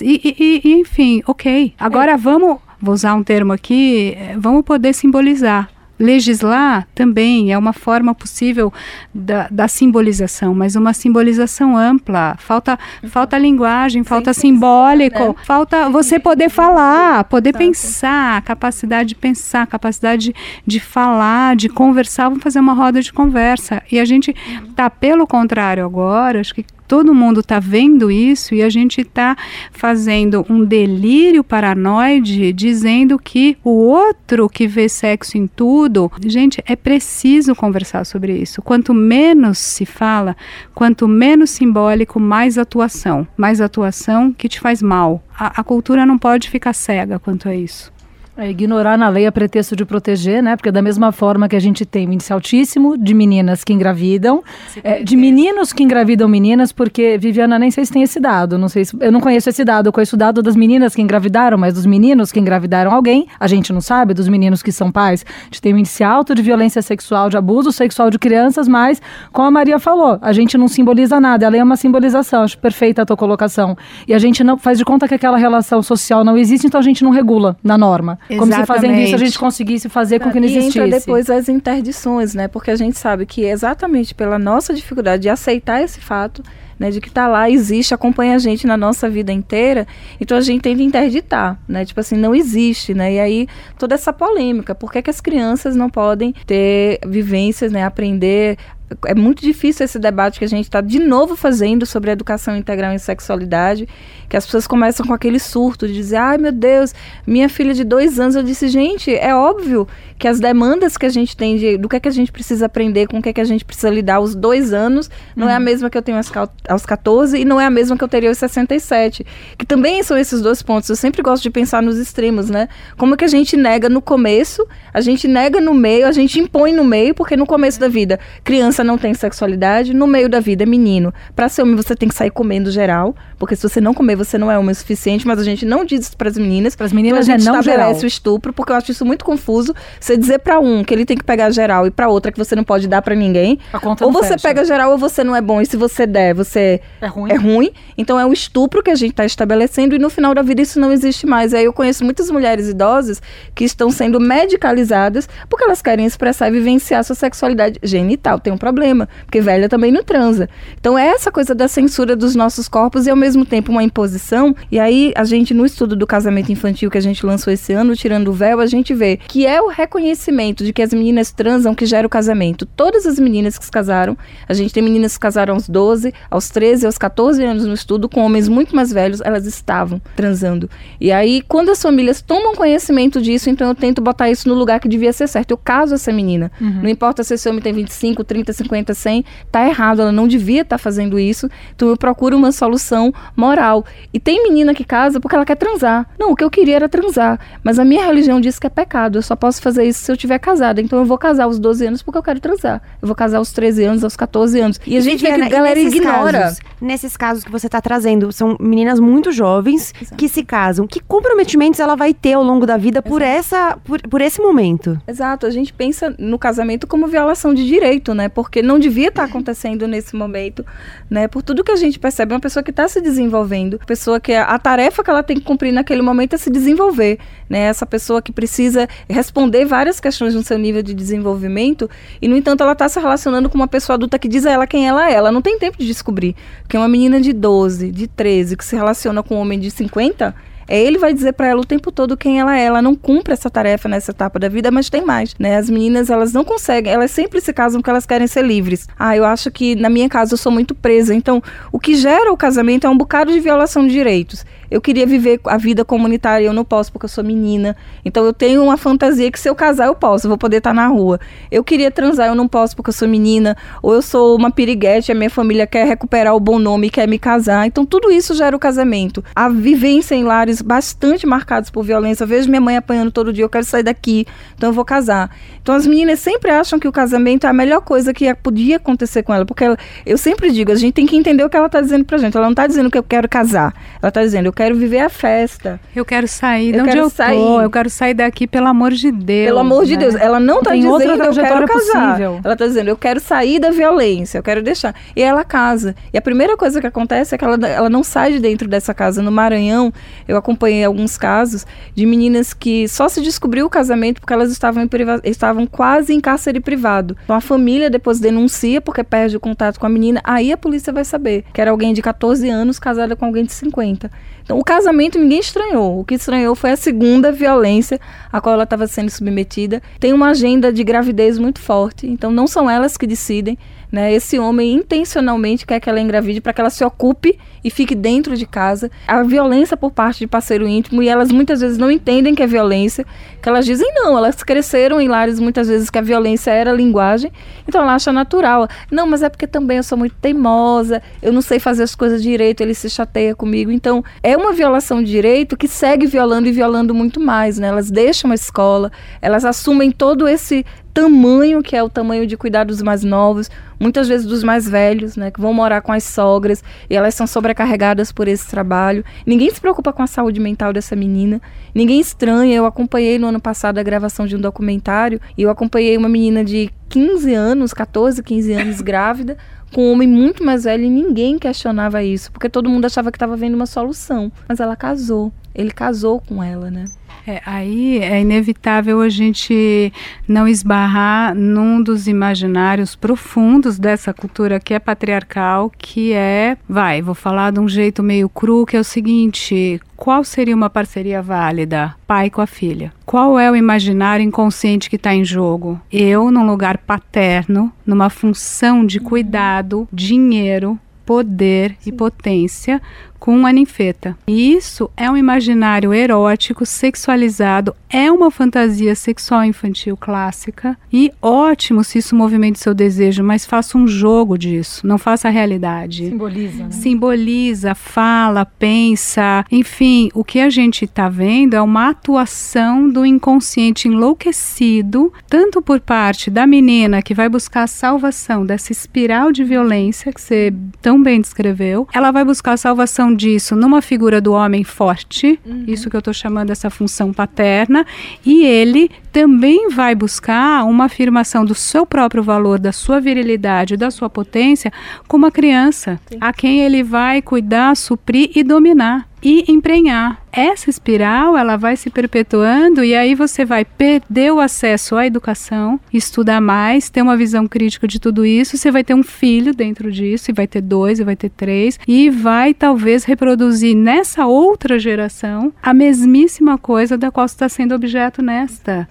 [0.00, 1.74] E, e, e enfim, ok.
[1.78, 2.16] Agora é.
[2.16, 8.72] vamos, vou usar um termo aqui, vamos poder simbolizar legislar também é uma forma possível
[9.14, 12.36] da, da simbolização, mas uma simbolização ampla.
[12.38, 12.78] Falta,
[13.08, 15.34] falta linguagem, falta simbólico, né?
[15.44, 17.64] falta você poder falar, poder Exato.
[17.64, 20.34] pensar, capacidade de pensar, capacidade de,
[20.66, 22.28] de falar, de conversar.
[22.28, 23.82] Vamos fazer uma roda de conversa.
[23.90, 24.34] E a gente
[24.68, 29.36] está, pelo contrário, agora, acho que todo mundo está vendo isso e a gente está
[29.70, 36.76] fazendo um delírio paranoide dizendo que o outro que vê sexo em tudo, gente, é
[36.76, 38.62] preciso conversar sobre isso.
[38.62, 40.36] Quanto menos se fala,
[40.74, 43.26] quanto menos simbólico, mais atuação.
[43.36, 45.22] Mais atuação que te faz mal.
[45.38, 47.95] A, a cultura não pode ficar cega quanto a isso.
[48.38, 50.56] É ignorar na lei a pretexto de proteger, né?
[50.56, 54.44] Porque da mesma forma que a gente tem um índice altíssimo de meninas que engravidam,
[54.84, 58.68] é, de meninos que engravidam meninas, porque, Viviana, nem sei se tem esse dado, não
[58.68, 61.56] sei se, eu não conheço esse dado, eu conheço o dado das meninas que engravidaram,
[61.56, 65.24] mas dos meninos que engravidaram alguém, a gente não sabe, dos meninos que são pais.
[65.26, 69.00] A gente tem um índice alto de violência sexual, de abuso sexual de crianças, mas,
[69.32, 72.58] como a Maria falou, a gente não simboliza nada, a lei é uma simbolização, acho
[72.58, 73.78] perfeita a tua colocação.
[74.06, 76.84] E a gente não faz de conta que aquela relação social não existe, então a
[76.84, 78.18] gente não regula na norma.
[78.28, 78.38] Exatamente.
[78.38, 80.78] Como se fazendo isso a gente conseguisse fazer com que não existisse.
[80.78, 82.48] E entra depois as interdições, né?
[82.48, 86.42] Porque a gente sabe que exatamente pela nossa dificuldade de aceitar esse fato,
[86.78, 89.86] né, de que está lá, existe, acompanha a gente na nossa vida inteira,
[90.20, 94.12] então a gente tenta interditar, né, tipo assim, não existe, né, e aí toda essa
[94.12, 98.58] polêmica, por que, que as crianças não podem ter vivências, né, aprender
[99.04, 102.92] é muito difícil esse debate que a gente está de novo fazendo sobre educação integral
[102.92, 103.88] em sexualidade,
[104.28, 106.94] que as pessoas começam com aquele surto de dizer, ai meu Deus,
[107.26, 109.86] minha filha de dois anos, eu disse, gente, é óbvio
[110.18, 112.66] que as demandas que a gente tem de, do que é que a gente precisa
[112.66, 115.52] aprender, com o que é que a gente precisa lidar aos dois anos, não uhum.
[115.52, 115.64] é a uhum.
[115.64, 116.30] mesma que eu tenho aos,
[116.68, 119.26] aos 14 e não é a mesma que eu teria aos 67.
[119.58, 120.88] Que também são esses dois pontos.
[120.88, 122.68] Eu sempre gosto de pensar nos extremos, né?
[122.96, 126.72] Como que a gente nega no começo, a gente nega no meio, a gente impõe
[126.72, 130.64] no meio, porque no começo da vida, criança não tem sexualidade, no meio da vida
[130.64, 131.12] é menino.
[131.34, 134.38] Para ser homem, você tem que sair comendo geral, porque se você não comer, você
[134.38, 136.74] não é homem o suficiente, mas a gente não diz isso para as meninas.
[136.74, 138.02] Para as meninas então a gente é não estabelece geral.
[138.02, 139.74] o estupro, porque eu acho isso muito confuso.
[140.00, 142.56] Você dizer para um que ele tem que pegar geral e para outra que você
[142.56, 143.58] não pode dar para ninguém.
[144.00, 144.48] ou você fecha.
[144.48, 145.60] pega geral ou você não é bom.
[145.60, 147.30] E se você der, você é ruim.
[147.30, 147.70] É ruim.
[147.98, 150.80] Então é o estupro que a gente está estabelecendo e no final da vida isso
[150.80, 151.52] não existe mais.
[151.52, 153.20] Aí eu conheço muitas mulheres idosas
[153.54, 158.40] que estão sendo medicalizadas porque elas querem expressar e vivenciar sua sexualidade genital.
[158.40, 160.48] Tem um problema, porque velha também não transa.
[160.80, 164.54] Então é essa coisa da censura dos nossos corpos e ao mesmo tempo uma imposição.
[164.70, 167.96] E aí a gente no estudo do casamento infantil que a gente lançou esse ano,
[167.96, 171.74] tirando o véu, a gente vê que é o reconhecimento de que as meninas transam
[171.74, 172.66] que gera o casamento.
[172.66, 174.16] Todas as meninas que se casaram,
[174.48, 178.08] a gente tem meninas que casaram aos 12, aos 13, aos 14 anos no estudo,
[178.08, 180.68] com homens muito mais velhos, elas estavam transando.
[181.00, 184.80] E aí, quando as famílias tomam conhecimento disso, então eu tento botar isso no lugar
[184.80, 185.50] que devia ser certo.
[185.50, 186.50] Eu caso essa menina.
[186.60, 186.82] Uhum.
[186.82, 190.62] Não importa se esse homem tem 25, 30, 50, 100, tá errado, ela não devia
[190.62, 191.48] estar tá fazendo isso.
[191.74, 193.84] Então eu procuro uma solução moral.
[194.12, 196.06] E tem menina que casa porque ela quer transar.
[196.18, 197.38] Não, o que eu queria era transar.
[197.62, 199.18] Mas a minha religião diz que é pecado.
[199.18, 200.80] Eu só posso fazer isso se eu estiver casada.
[200.80, 202.82] Então eu vou casar aos 12 anos porque eu quero transar.
[203.00, 204.80] Eu vou casar aos 13 anos, aos 14 anos.
[204.86, 206.40] E a gente vê que a galera ignora.
[206.40, 210.16] Casos, nesses casos que você está trazendo, são meninas muito jovens Exato.
[210.16, 210.86] que se casam.
[210.86, 215.00] Que comprometimentos ela vai ter ao longo da vida por, essa, por, por esse momento?
[215.06, 215.46] Exato.
[215.46, 218.28] A gente pensa no casamento como violação de direito, né?
[218.28, 220.64] Porque não devia estar tá acontecendo nesse momento,
[221.10, 221.28] né?
[221.28, 224.44] Por tudo que a gente percebe, uma pessoa que está se desenvolvendo, pessoa que a,
[224.44, 227.60] a tarefa que ela tem que cumprir naquele momento é se desenvolver, né?
[227.60, 231.88] Essa pessoa que precisa responder várias questões no seu nível de desenvolvimento
[232.20, 234.66] e, no entanto, ela está se relacionando com uma pessoa adulta que diz a ela
[234.66, 235.14] quem ela é.
[235.14, 236.34] Ela não tem tempo de descobrir.
[236.62, 240.34] Porque uma menina de 12, de 13, que se relaciona com um homem de 50
[240.68, 242.64] é, ele vai dizer para ela o tempo todo quem ela é.
[242.64, 245.56] Ela não cumpre essa tarefa nessa etapa da vida, mas tem mais, né?
[245.56, 248.88] As meninas, elas não conseguem, elas sempre se casam porque elas querem ser livres.
[248.98, 251.14] Ah, eu acho que na minha casa eu sou muito presa.
[251.14, 254.44] Então, o que gera o casamento é um bocado de violação de direitos.
[254.70, 257.76] Eu queria viver a vida comunitária, eu não posso porque eu sou menina.
[258.04, 260.74] Então eu tenho uma fantasia que se eu casar eu posso, eu vou poder estar
[260.74, 261.20] na rua.
[261.50, 263.56] Eu queria transar, eu não posso porque eu sou menina.
[263.82, 267.18] Ou eu sou uma piriguete, a minha família quer recuperar o bom nome quer me
[267.18, 267.66] casar.
[267.66, 269.22] Então tudo isso gera o casamento.
[269.34, 272.24] A vivência em lares bastante marcados por violência.
[272.24, 274.26] Eu vejo minha mãe apanhando todo dia, eu quero sair daqui,
[274.56, 275.30] então eu vou casar.
[275.60, 279.22] Então as meninas sempre acham que o casamento é a melhor coisa que podia acontecer
[279.22, 279.44] com ela.
[279.44, 279.76] Porque ela,
[280.06, 282.36] eu sempre digo, a gente tem que entender o que ela está dizendo pra gente.
[282.36, 283.74] Ela não está dizendo que eu quero casar.
[284.00, 285.78] Ela está dizendo, eu quero viver a festa.
[285.94, 287.36] Eu quero sair de eu onde quero eu sair.
[287.36, 287.60] tô.
[287.60, 289.46] Eu quero sair daqui, pelo amor de Deus.
[289.48, 289.88] Pelo amor né?
[289.88, 290.14] de Deus.
[290.14, 292.08] Ela não está dizendo eu quero casar.
[292.12, 292.40] Possível.
[292.42, 294.94] Ela está dizendo eu quero sair da violência, eu quero deixar.
[295.14, 295.94] E ela casa.
[296.12, 298.94] E a primeira coisa que acontece é que ela, ela não sai de dentro dessa
[298.94, 299.20] casa.
[299.20, 299.92] No Maranhão,
[300.26, 304.88] eu acompanhei alguns casos de meninas que só se descobriu o casamento porque elas estavam,
[305.22, 307.14] estavam quase em cárcere privado.
[307.24, 310.92] Então a família depois denuncia porque perde o contato com a menina, aí a polícia
[310.92, 314.10] vai saber que era alguém de 14 anos casada com alguém de 50.
[314.46, 315.98] Então, o casamento ninguém estranhou.
[315.98, 318.00] O que estranhou foi a segunda violência
[318.32, 319.82] a qual ela estava sendo submetida.
[319.98, 323.58] Tem uma agenda de gravidez muito forte, então não são elas que decidem.
[323.90, 324.12] Né?
[324.12, 328.36] Esse homem intencionalmente quer que ela engravide para que ela se ocupe e fique dentro
[328.36, 328.90] de casa.
[329.06, 332.46] A violência por parte de parceiro íntimo e elas muitas vezes não entendem que é
[332.46, 333.04] violência,
[333.42, 337.32] que elas dizem não, elas cresceram em lares muitas vezes que a violência era linguagem,
[337.66, 338.68] então ela acha natural.
[338.90, 342.22] Não, mas é porque também eu sou muito teimosa, eu não sei fazer as coisas
[342.22, 343.70] direito, ele se chateia comigo.
[343.70, 347.68] Então, é uma violação de direito que segue violando e violando muito mais, né?
[347.68, 350.64] Elas deixam a escola, elas assumem todo esse
[350.96, 355.14] tamanho que é o tamanho de cuidar dos mais novos, muitas vezes dos mais velhos,
[355.14, 359.04] né, que vão morar com as sogras e elas são sobrecarregadas por esse trabalho.
[359.26, 361.38] Ninguém se preocupa com a saúde mental dessa menina,
[361.74, 362.56] ninguém estranha.
[362.56, 366.42] Eu acompanhei no ano passado a gravação de um documentário e eu acompanhei uma menina
[366.42, 369.36] de 15 anos, 14, 15 anos grávida,
[369.74, 373.16] com um homem muito mais velho e ninguém questionava isso, porque todo mundo achava que
[373.16, 374.32] estava vendo uma solução.
[374.48, 376.84] Mas ela casou, ele casou com ela, né?
[377.26, 379.92] É, aí é inevitável a gente
[380.28, 387.16] não esbarrar num dos imaginários profundos dessa cultura que é patriarcal, que é, vai, vou
[387.16, 391.96] falar de um jeito meio cru, que é o seguinte: qual seria uma parceria válida?
[392.06, 392.92] Pai com a filha.
[393.04, 395.80] Qual é o imaginário inconsciente que está em jogo?
[395.90, 401.90] Eu, num lugar paterno, numa função de cuidado, dinheiro, poder Sim.
[401.90, 402.82] e potência,
[403.26, 404.16] com uma ninfeta.
[404.24, 411.82] E isso é um imaginário erótico, sexualizado, é uma fantasia sexual infantil clássica e ótimo
[411.82, 416.08] se isso movimente seu desejo, mas faça um jogo disso, não faça a realidade.
[416.08, 416.70] Simboliza, né?
[416.70, 423.88] Simboliza, fala, pensa, enfim, o que a gente está vendo é uma atuação do inconsciente
[423.88, 430.12] enlouquecido, tanto por parte da menina que vai buscar a salvação dessa espiral de violência
[430.12, 434.62] que você tão bem descreveu, ela vai buscar a salvação disso numa figura do homem
[434.62, 435.64] forte, uhum.
[435.66, 437.86] isso que eu estou chamando essa função paterna,
[438.24, 443.90] e ele também vai buscar uma afirmação do seu próprio valor, da sua virilidade, da
[443.90, 444.72] sua potência,
[445.08, 446.18] como uma criança, Sim.
[446.20, 450.20] a quem ele vai cuidar, suprir e dominar e emprenhar.
[450.30, 455.80] Essa espiral ela vai se perpetuando e aí você vai perder o acesso à educação,
[455.92, 458.56] estudar mais, ter uma visão crítica de tudo isso.
[458.56, 461.78] Você vai ter um filho dentro disso, e vai ter dois, e vai ter três,
[461.88, 468.20] e vai talvez reproduzir nessa outra geração a mesmíssima coisa da qual está sendo objeto
[468.20, 468.86] nesta.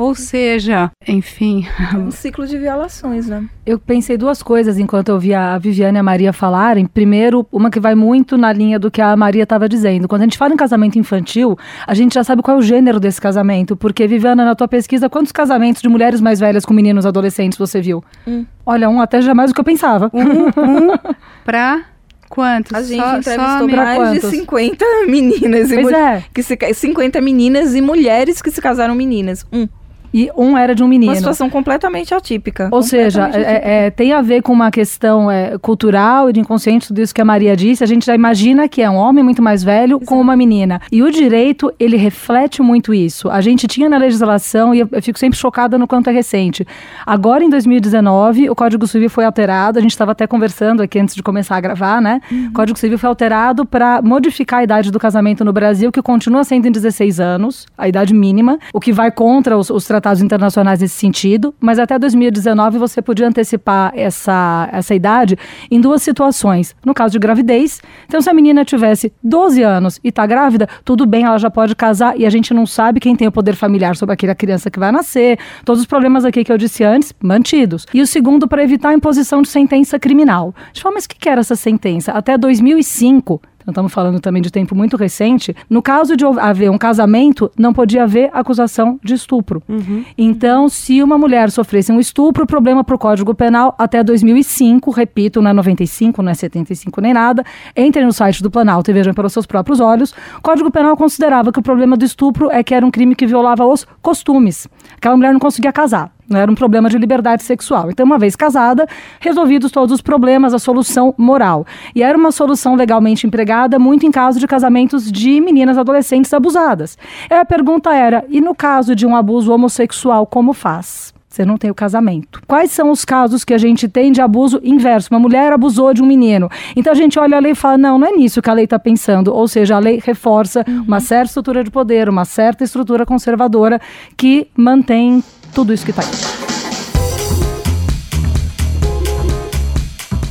[0.00, 1.66] Ou seja, enfim.
[1.92, 3.44] É um ciclo de violações, né?
[3.66, 6.86] Eu pensei duas coisas enquanto eu via a Viviane e a Maria falarem.
[6.86, 10.08] Primeiro, uma que vai muito na linha do que a Maria estava dizendo.
[10.08, 11.54] Quando a gente fala em casamento infantil,
[11.86, 13.76] a gente já sabe qual é o gênero desse casamento.
[13.76, 17.78] Porque, Viviana, na tua pesquisa, quantos casamentos de mulheres mais velhas com meninos adolescentes você
[17.78, 18.02] viu?
[18.26, 18.46] Hum.
[18.64, 20.10] Olha, um até já mais do que eu pensava.
[20.14, 20.98] Um, um
[21.44, 21.82] pra
[22.30, 22.72] Quantos?
[22.72, 24.30] A gente só, entrevistou só mais quantos?
[24.30, 25.68] de 50 meninas.
[25.68, 26.24] Pois e é.
[26.32, 29.44] Que se, 50 meninas e mulheres que se casaram meninas.
[29.52, 29.68] Um
[30.12, 31.12] e um era de um menino.
[31.12, 32.68] Uma situação completamente atípica.
[32.70, 36.88] Ou seja, é, é, tem a ver com uma questão é, cultural e de inconsciente,
[36.88, 37.82] tudo isso que a Maria disse.
[37.84, 40.06] A gente já imagina que é um homem muito mais velho Exato.
[40.06, 40.80] com uma menina.
[40.90, 43.30] E o direito, ele reflete muito isso.
[43.30, 46.66] A gente tinha na legislação, e eu, eu fico sempre chocada no quanto é recente.
[47.06, 49.78] Agora, em 2019, o Código Civil foi alterado.
[49.78, 52.20] A gente estava até conversando aqui antes de começar a gravar, né?
[52.30, 52.48] Uhum.
[52.48, 56.44] O Código Civil foi alterado para modificar a idade do casamento no Brasil, que continua
[56.44, 60.80] sendo em 16 anos, a idade mínima, o que vai contra os, os tratados internacionais
[60.80, 65.36] nesse sentido, mas até 2019 você podia antecipar essa, essa idade
[65.70, 66.74] em duas situações.
[66.84, 71.04] No caso de gravidez, então se a menina tivesse 12 anos e está grávida, tudo
[71.04, 73.94] bem, ela já pode casar e a gente não sabe quem tem o poder familiar
[73.94, 77.86] sobre aquela criança que vai nascer, todos os problemas aqui que eu disse antes, mantidos.
[77.92, 80.54] E o segundo, para evitar a imposição de sentença criminal.
[80.72, 82.12] De mas o que era essa sentença?
[82.12, 87.50] Até 2005, estamos falando também de tempo muito recente, no caso de haver um casamento,
[87.58, 89.62] não podia haver acusação de estupro.
[89.68, 90.04] Uhum.
[90.16, 95.40] Então, se uma mulher sofresse um estupro, problema para o Código Penal até 2005, repito,
[95.40, 97.44] não é 95, não é 75 nem nada,
[97.76, 101.52] entrem no site do Planalto e vejam pelos seus próprios olhos, o Código Penal considerava
[101.52, 104.68] que o problema do estupro é que era um crime que violava os costumes.
[104.96, 106.12] Aquela mulher não conseguia casar.
[106.30, 107.90] Não era um problema de liberdade sexual.
[107.90, 108.86] Então, uma vez casada,
[109.18, 111.66] resolvidos todos os problemas, a solução moral.
[111.92, 116.96] E era uma solução legalmente empregada muito em caso de casamentos de meninas adolescentes abusadas.
[117.28, 121.12] E a pergunta era: e no caso de um abuso homossexual, como faz?
[121.30, 122.42] você não tem o casamento.
[122.46, 125.08] Quais são os casos que a gente tem de abuso inverso?
[125.12, 126.50] Uma mulher abusou de um menino.
[126.74, 128.64] Então a gente olha a lei e fala: não, não é nisso que a lei
[128.64, 129.32] está pensando.
[129.32, 130.82] Ou seja, a lei reforça uhum.
[130.88, 133.80] uma certa estrutura de poder, uma certa estrutura conservadora
[134.16, 136.29] que mantém tudo isso que está aí.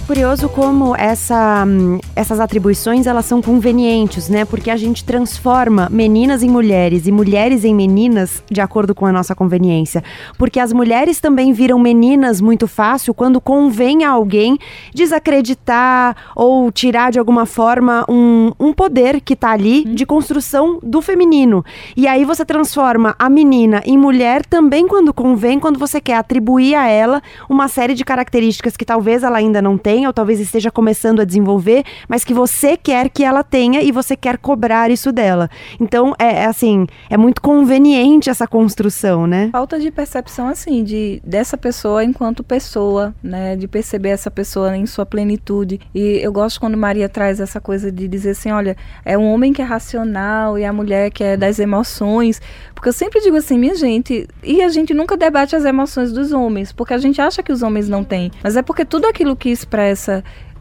[0.09, 1.67] Curioso como essa,
[2.15, 4.43] essas atribuições elas são convenientes, né?
[4.43, 9.11] Porque a gente transforma meninas em mulheres e mulheres em meninas de acordo com a
[9.11, 10.03] nossa conveniência.
[10.35, 14.57] Porque as mulheres também viram meninas muito fácil quando convém a alguém
[14.95, 19.93] desacreditar ou tirar de alguma forma um, um poder que tá ali uhum.
[19.93, 21.63] de construção do feminino.
[21.95, 26.73] E aí você transforma a menina em mulher também quando convém, quando você quer atribuir
[26.73, 30.39] a ela uma série de características que talvez ela ainda não tenha tem ou talvez
[30.39, 34.89] esteja começando a desenvolver, mas que você quer que ela tenha e você quer cobrar
[34.89, 35.49] isso dela.
[35.79, 39.49] Então, é, é assim, é muito conveniente essa construção, né?
[39.51, 43.55] Falta de percepção, assim, de dessa pessoa enquanto pessoa, né?
[43.57, 45.81] De perceber essa pessoa em sua plenitude.
[45.93, 49.51] E eu gosto quando Maria traz essa coisa de dizer assim, olha, é um homem
[49.51, 52.41] que é racional e a mulher que é das emoções.
[52.73, 56.31] Porque eu sempre digo assim, minha gente, e a gente nunca debate as emoções dos
[56.31, 58.31] homens, porque a gente acha que os homens não têm.
[58.41, 59.88] Mas é porque tudo aquilo que expressa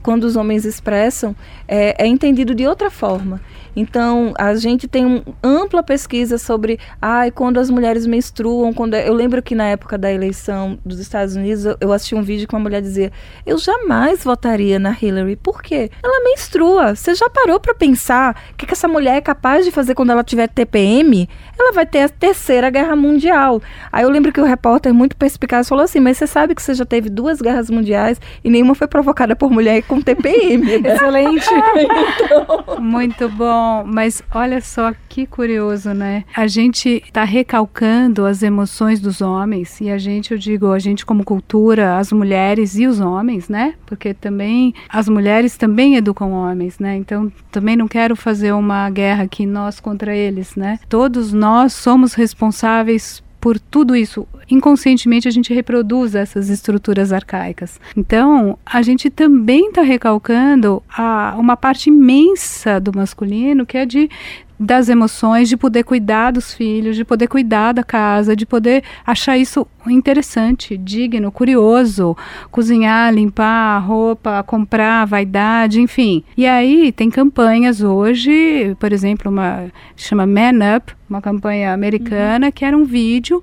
[0.02, 1.34] quando os homens expressam,
[1.66, 3.40] é, é, entendido de outra forma.
[3.74, 9.08] Então, a gente tem uma ampla pesquisa sobre, ai, quando as mulheres menstruam, quando é,
[9.08, 12.46] eu lembro que na época da eleição dos Estados Unidos, eu, eu assisti um vídeo
[12.46, 13.12] que uma mulher dizia:
[13.46, 15.36] "Eu jamais votaria na Hillary".
[15.36, 15.90] Por quê?
[16.02, 16.94] Ela menstrua.
[16.94, 20.10] Você já parou para pensar o que, que essa mulher é capaz de fazer quando
[20.10, 21.28] ela tiver TPM?
[21.58, 23.60] Ela vai ter a terceira guerra mundial.
[23.92, 26.74] Aí eu lembro que o repórter muito perspicaz falou assim: "Mas você sabe que você
[26.74, 30.66] já teve duas guerras mundiais e nenhuma foi provocada por mulher com TPM".
[30.84, 31.48] Excelente.
[32.24, 32.80] então...
[32.80, 33.57] Muito bom.
[33.58, 36.22] Bom, mas olha só que curioso, né?
[36.36, 41.04] A gente está recalcando as emoções dos homens e a gente, eu digo, a gente
[41.04, 43.74] como cultura, as mulheres e os homens, né?
[43.84, 46.94] Porque também as mulheres também educam homens, né?
[46.94, 50.78] Então também não quero fazer uma guerra aqui nós contra eles, né?
[50.88, 54.26] Todos nós somos responsáveis por tudo isso.
[54.50, 57.80] Inconscientemente a gente reproduz essas estruturas arcaicas.
[57.96, 64.10] Então, a gente também está recalcando a, uma parte imensa do masculino que é de
[64.58, 69.38] das emoções, de poder cuidar dos filhos, de poder cuidar da casa, de poder achar
[69.38, 72.16] isso interessante, digno, curioso,
[72.50, 76.24] cozinhar, limpar a roupa, comprar, vaidade, enfim.
[76.36, 82.52] E aí tem campanhas hoje, por exemplo, uma chama Man Up, uma campanha americana uhum.
[82.52, 83.42] que era um vídeo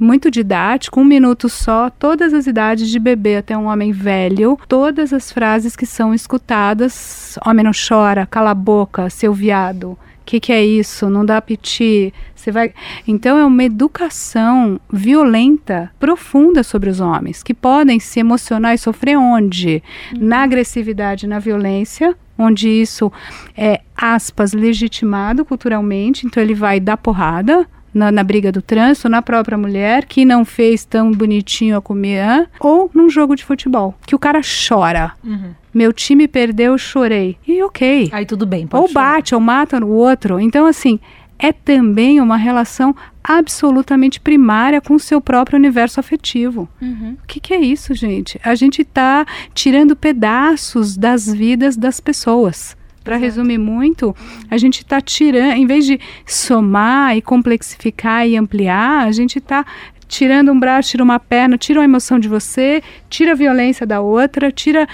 [0.00, 5.12] muito didático, um minuto só, todas as idades de bebê até um homem velho, todas
[5.12, 9.96] as frases que são escutadas, homem não chora, cala a boca, seu viado,
[10.26, 11.08] que, que é isso?
[11.08, 12.12] Não dá piti.
[12.34, 12.74] Você vai.
[13.06, 19.16] Então é uma educação violenta, profunda sobre os homens, que podem se emocionar e sofrer
[19.16, 19.82] onde?
[20.12, 20.26] Uhum.
[20.26, 23.10] Na agressividade, na violência, onde isso
[23.56, 29.22] é aspas legitimado culturalmente, então ele vai dar porrada, na, na, briga do trânsito, na
[29.22, 34.14] própria mulher, que não fez tão bonitinho a comer, ou num jogo de futebol, que
[34.14, 35.12] o cara chora.
[35.24, 35.54] Uhum.
[35.76, 37.36] Meu time perdeu, eu chorei.
[37.46, 38.08] E ok.
[38.10, 38.66] Aí tudo bem.
[38.72, 39.16] ou chorar.
[39.16, 40.40] bate, ou mata o outro.
[40.40, 40.98] Então, assim,
[41.38, 46.66] é também uma relação absolutamente primária com o seu próprio universo afetivo.
[46.80, 47.18] Uhum.
[47.22, 48.40] O que, que, é isso, gente?
[48.42, 52.74] A gente está tirando pedaços das vidas das pessoas.
[53.04, 54.16] Para resumir muito,
[54.50, 59.62] a gente está tirando, em vez de somar e complexificar e ampliar, a gente está
[60.08, 64.00] tirando um braço, tira uma perna, tira uma emoção de você, tira a violência da
[64.00, 64.88] outra, tira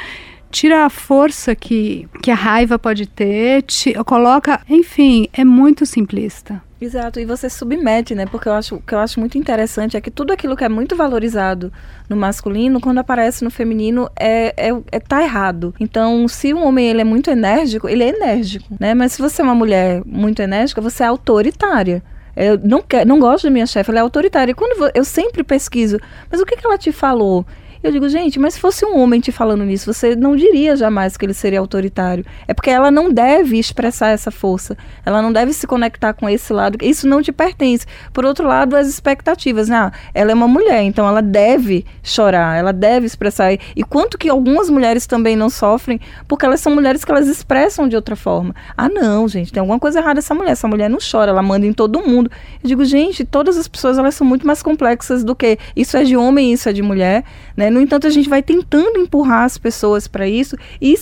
[0.52, 6.62] tira a força que, que a raiva pode ter, te, coloca, enfim, é muito simplista.
[6.80, 8.26] Exato, e você submete, né?
[8.26, 10.68] Porque eu acho, o que eu acho muito interessante é que tudo aquilo que é
[10.68, 11.72] muito valorizado
[12.08, 15.72] no masculino, quando aparece no feminino, é, é, é tá errado.
[15.78, 18.94] Então, se um homem ele é muito enérgico, ele é enérgico, né?
[18.94, 22.02] Mas se você é uma mulher muito enérgica, você é autoritária.
[22.34, 24.50] Eu não, quer, não gosto da minha chefe, ela é autoritária.
[24.50, 26.00] E quando eu sempre pesquiso,
[26.30, 27.46] mas o que, que ela te falou?
[27.82, 31.16] Eu digo, gente, mas se fosse um homem te falando nisso, você não diria jamais
[31.16, 32.24] que ele seria autoritário.
[32.46, 34.76] É porque ela não deve expressar essa força.
[35.04, 36.78] Ela não deve se conectar com esse lado.
[36.80, 37.84] Isso não te pertence.
[38.12, 39.68] Por outro lado, as expectativas.
[39.68, 39.74] Né?
[39.74, 43.52] Ah, ela é uma mulher, então ela deve chorar, ela deve expressar.
[43.52, 47.88] E quanto que algumas mulheres também não sofrem, porque elas são mulheres que elas expressam
[47.88, 48.54] de outra forma.
[48.76, 50.52] Ah, não, gente, tem alguma coisa errada essa mulher.
[50.52, 52.30] Essa mulher não chora, ela manda em todo mundo.
[52.62, 56.04] Eu digo, gente, todas as pessoas elas são muito mais complexas do que isso é
[56.04, 57.24] de homem, isso é de mulher,
[57.56, 57.71] né?
[57.72, 60.94] No entanto, a gente vai tentando empurrar as pessoas para isso e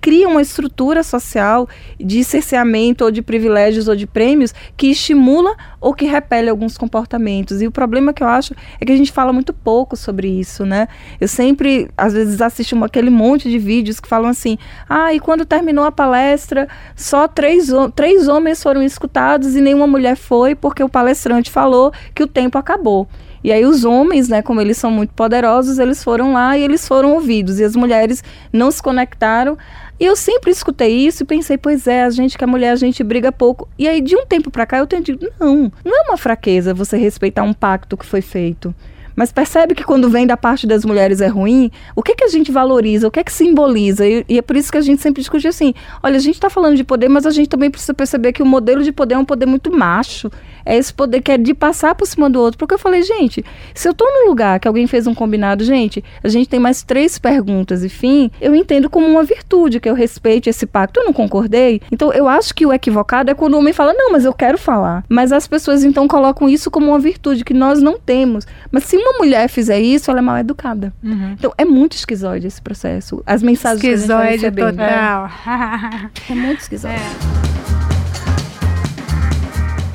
[0.00, 1.66] cria uma estrutura social
[1.98, 7.62] de cerceamento ou de privilégios ou de prêmios que estimula ou que repele alguns comportamentos.
[7.62, 10.66] E o problema que eu acho é que a gente fala muito pouco sobre isso,
[10.66, 10.86] né?
[11.18, 14.58] Eu sempre, às vezes, assisto aquele monte de vídeos que falam assim:
[14.88, 20.16] ah, e quando terminou a palestra, só três, três homens foram escutados e nenhuma mulher
[20.16, 23.08] foi, porque o palestrante falou que o tempo acabou.
[23.42, 26.86] E aí os homens, né, como eles são muito poderosos, eles foram lá e eles
[26.86, 27.60] foram ouvidos.
[27.60, 28.22] E as mulheres
[28.52, 29.56] não se conectaram.
[30.00, 32.76] E eu sempre escutei isso e pensei, pois é, a gente que é mulher, a
[32.76, 33.68] gente briga pouco.
[33.78, 36.72] E aí de um tempo para cá eu tenho dito, não, não é uma fraqueza
[36.72, 38.74] você respeitar um pacto que foi feito.
[39.18, 42.28] Mas percebe que quando vem da parte das mulheres é ruim, o que, que a
[42.28, 44.06] gente valoriza, o que é que simboliza?
[44.06, 46.48] E, e é por isso que a gente sempre discute assim: olha, a gente está
[46.48, 49.18] falando de poder, mas a gente também precisa perceber que o modelo de poder é
[49.18, 50.30] um poder muito macho
[50.68, 52.58] é esse poder que é de passar por cima do outro.
[52.58, 53.42] Porque eu falei, gente,
[53.74, 56.82] se eu estou num lugar que alguém fez um combinado, gente, a gente tem mais
[56.82, 61.00] três perguntas e fim, eu entendo como uma virtude que eu respeite esse pacto.
[61.00, 61.80] Eu não concordei.
[61.90, 64.58] Então eu acho que o equivocado é quando o homem fala, não, mas eu quero
[64.58, 65.04] falar.
[65.08, 68.46] Mas as pessoas então colocam isso como uma virtude que nós não temos.
[68.70, 70.92] Mas se uma mulher fizer isso, ela é mal educada.
[71.02, 71.32] Uhum.
[71.32, 73.22] Então é muito esquizoide esse processo.
[73.24, 75.30] As mensagens esquizoide que a gente vai total.
[76.28, 76.96] É, é muito esquizoide.
[77.44, 77.47] É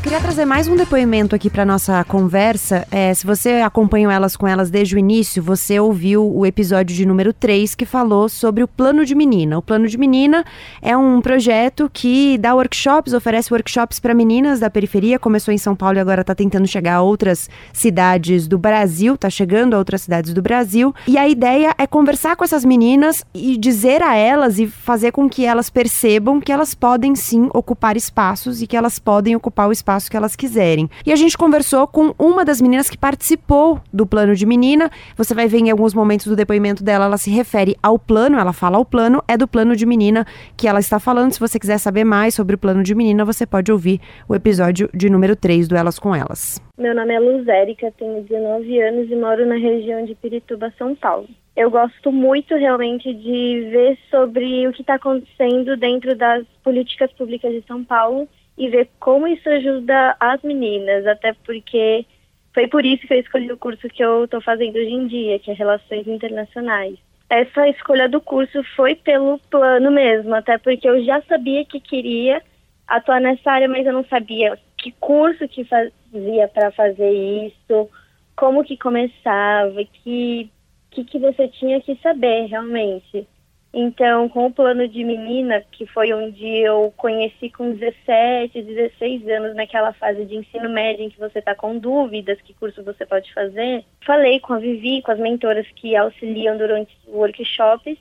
[0.03, 2.85] queria trazer mais um depoimento aqui para nossa conversa.
[2.91, 7.05] É, se você acompanhou elas com elas desde o início, você ouviu o episódio de
[7.05, 9.57] número 3 que falou sobre o Plano de Menina.
[9.57, 10.43] O Plano de Menina
[10.81, 15.17] é um projeto que dá workshops, oferece workshops para meninas da periferia.
[15.17, 19.29] Começou em São Paulo e agora está tentando chegar a outras cidades do Brasil, está
[19.29, 20.93] chegando a outras cidades do Brasil.
[21.07, 25.29] E a ideia é conversar com essas meninas e dizer a elas e fazer com
[25.29, 29.71] que elas percebam que elas podem sim ocupar espaços e que elas podem ocupar o
[29.71, 30.89] espaço espaço que elas quiserem.
[31.05, 34.89] E a gente conversou com uma das meninas que participou do plano de menina.
[35.15, 38.53] Você vai ver em alguns momentos do depoimento dela, ela se refere ao plano, ela
[38.53, 40.25] fala ao plano, é do plano de menina
[40.57, 41.31] que ela está falando.
[41.31, 44.89] Se você quiser saber mais sobre o plano de menina, você pode ouvir o episódio
[44.93, 46.61] de número 3 do Elas com Elas.
[46.77, 50.95] Meu nome é Luz Érica, tenho 19 anos e moro na região de Pirituba, São
[50.95, 51.27] Paulo.
[51.55, 57.51] Eu gosto muito realmente de ver sobre o que está acontecendo dentro das políticas públicas
[57.51, 58.27] de São Paulo
[58.57, 62.05] e ver como isso ajuda as meninas, até porque
[62.53, 65.39] foi por isso que eu escolhi o curso que eu estou fazendo hoje em dia,
[65.39, 66.97] que é Relações Internacionais.
[67.29, 72.41] Essa escolha do curso foi pelo plano mesmo, até porque eu já sabia que queria
[72.87, 77.89] atuar nessa área, mas eu não sabia que curso que fazia para fazer isso,
[78.35, 80.51] como que começava, que
[80.93, 83.27] que, que você tinha que saber realmente.
[83.75, 89.55] Então, com o plano de menina, que foi onde eu conheci com 17, 16 anos,
[89.55, 93.33] naquela fase de ensino médio em que você está com dúvidas que curso você pode
[93.33, 97.97] fazer, falei com a Vivi, com as mentoras que auxiliam durante workshops,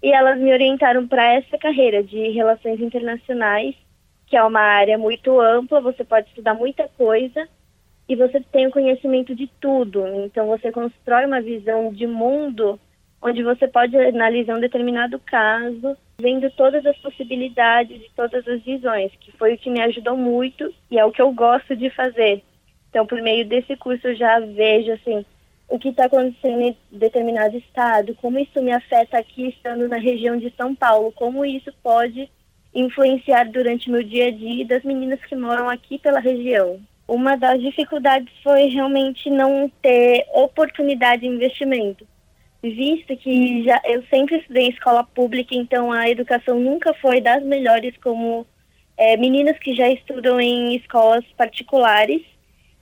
[0.00, 3.74] e elas me orientaram para essa carreira de relações internacionais,
[4.28, 7.48] que é uma área muito ampla, você pode estudar muita coisa
[8.08, 10.06] e você tem o conhecimento de tudo.
[10.24, 12.78] Então, você constrói uma visão de mundo
[13.22, 19.12] onde você pode analisar um determinado caso, vendo todas as possibilidades e todas as visões,
[19.20, 22.42] que foi o que me ajudou muito e é o que eu gosto de fazer.
[22.88, 25.24] Então, por meio desse curso, eu já vejo assim
[25.68, 30.36] o que está acontecendo em determinado estado, como isso me afeta aqui estando na região
[30.36, 32.28] de São Paulo, como isso pode
[32.74, 36.80] influenciar durante meu dia a dia das meninas que moram aqui pela região.
[37.06, 42.04] Uma das dificuldades foi realmente não ter oportunidade de investimento
[42.62, 47.42] visto que já eu sempre estudei em escola pública, então a educação nunca foi das
[47.42, 48.46] melhores como
[48.96, 52.20] é, meninas que já estudam em escolas particulares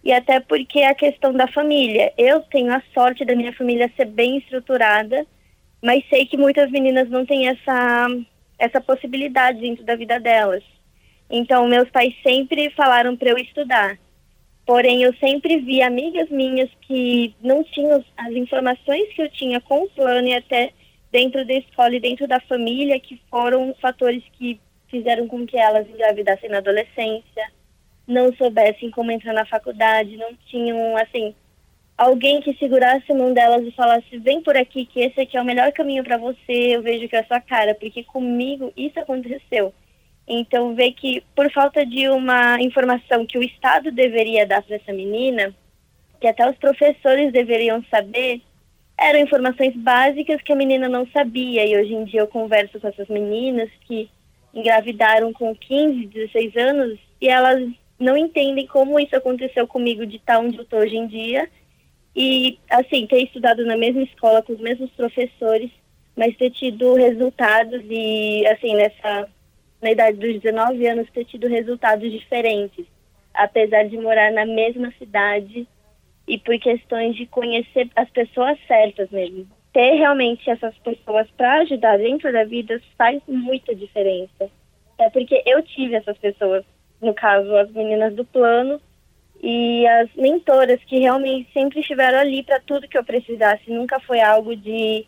[0.02, 2.12] e até porque a questão da família.
[2.18, 5.26] Eu tenho a sorte da minha família ser bem estruturada,
[5.82, 8.08] mas sei que muitas meninas não têm essa
[8.58, 10.64] essa possibilidade dentro da vida delas.
[11.30, 13.96] Então meus pais sempre falaram para eu estudar.
[14.68, 19.84] Porém, eu sempre vi amigas minhas que não tinham as informações que eu tinha com
[19.84, 20.74] o plano e até
[21.10, 25.88] dentro da escola e dentro da família, que foram fatores que fizeram com que elas
[25.88, 27.50] engravidassem na adolescência,
[28.06, 31.34] não soubessem como entrar na faculdade, não tinham, assim,
[31.96, 35.40] alguém que segurasse a mão delas e falasse: vem por aqui, que esse aqui é
[35.40, 39.00] o melhor caminho para você, eu vejo que é a sua cara, porque comigo isso
[39.00, 39.72] aconteceu.
[40.28, 44.92] Então, ver que por falta de uma informação que o Estado deveria dar para essa
[44.92, 45.54] menina,
[46.20, 48.42] que até os professores deveriam saber,
[48.98, 51.64] eram informações básicas que a menina não sabia.
[51.64, 54.10] E hoje em dia eu converso com essas meninas que
[54.52, 57.66] engravidaram com 15, 16 anos e elas
[57.98, 61.48] não entendem como isso aconteceu comigo de estar onde eu estou hoje em dia
[62.14, 65.70] E, assim, ter estudado na mesma escola, com os mesmos professores,
[66.16, 69.28] mas ter tido resultados e, assim, nessa,
[69.80, 72.86] na idade dos 19 anos, ter tido resultados diferentes,
[73.32, 75.66] apesar de morar na mesma cidade
[76.26, 79.46] e por questões de conhecer as pessoas certas mesmo.
[79.72, 84.50] Ter realmente essas pessoas para ajudar dentro da vida faz muita diferença.
[84.98, 86.64] É porque eu tive essas pessoas,
[87.00, 88.80] no caso, as meninas do plano,
[89.40, 93.70] e as mentoras que realmente sempre estiveram ali para tudo que eu precisasse.
[93.70, 95.06] Nunca foi algo de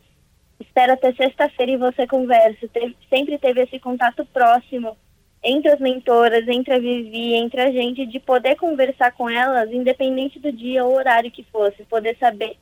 [0.61, 2.69] espera até sexta-feira e você conversa.
[2.69, 4.97] Teve, sempre teve esse contato próximo
[5.43, 10.39] entre as mentoras, entre a Vivi, entre a gente, de poder conversar com elas, independente
[10.39, 12.57] do dia ou horário que fosse, poder saber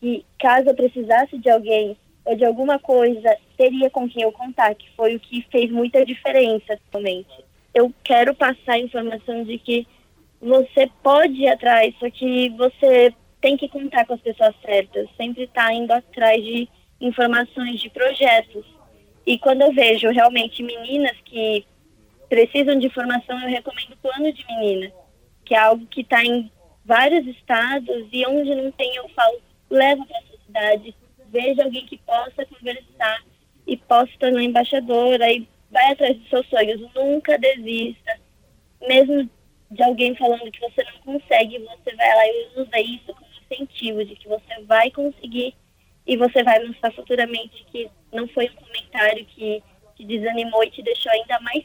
[0.00, 4.74] que caso eu precisasse de alguém ou de alguma coisa, teria com quem eu contar,
[4.74, 7.44] que foi o que fez muita diferença atualmente.
[7.74, 9.86] Eu quero passar a informação de que
[10.40, 15.46] você pode ir atrás, só que você tem que contar com as pessoas certas, sempre
[15.46, 16.68] tá indo atrás de
[17.00, 18.64] informações de projetos.
[19.26, 21.64] E quando eu vejo realmente meninas que
[22.28, 24.92] precisam de formação, eu recomendo o plano de menina,
[25.44, 26.50] que é algo que está em
[26.84, 30.94] vários estados e onde não tem, eu falo, leva para a sua cidade,
[31.28, 33.24] veja alguém que possa conversar
[33.66, 38.18] e possa tornar embaixadora e vai atrás dos seus sonhos, nunca desista,
[38.88, 39.28] mesmo
[39.70, 44.04] de alguém falando que você não consegue, você vai lá e usa isso como incentivo
[44.04, 45.54] de que você vai conseguir
[46.10, 49.62] e você vai mostrar futuramente que não foi um comentário que
[49.94, 51.64] te desanimou e te deixou ainda mais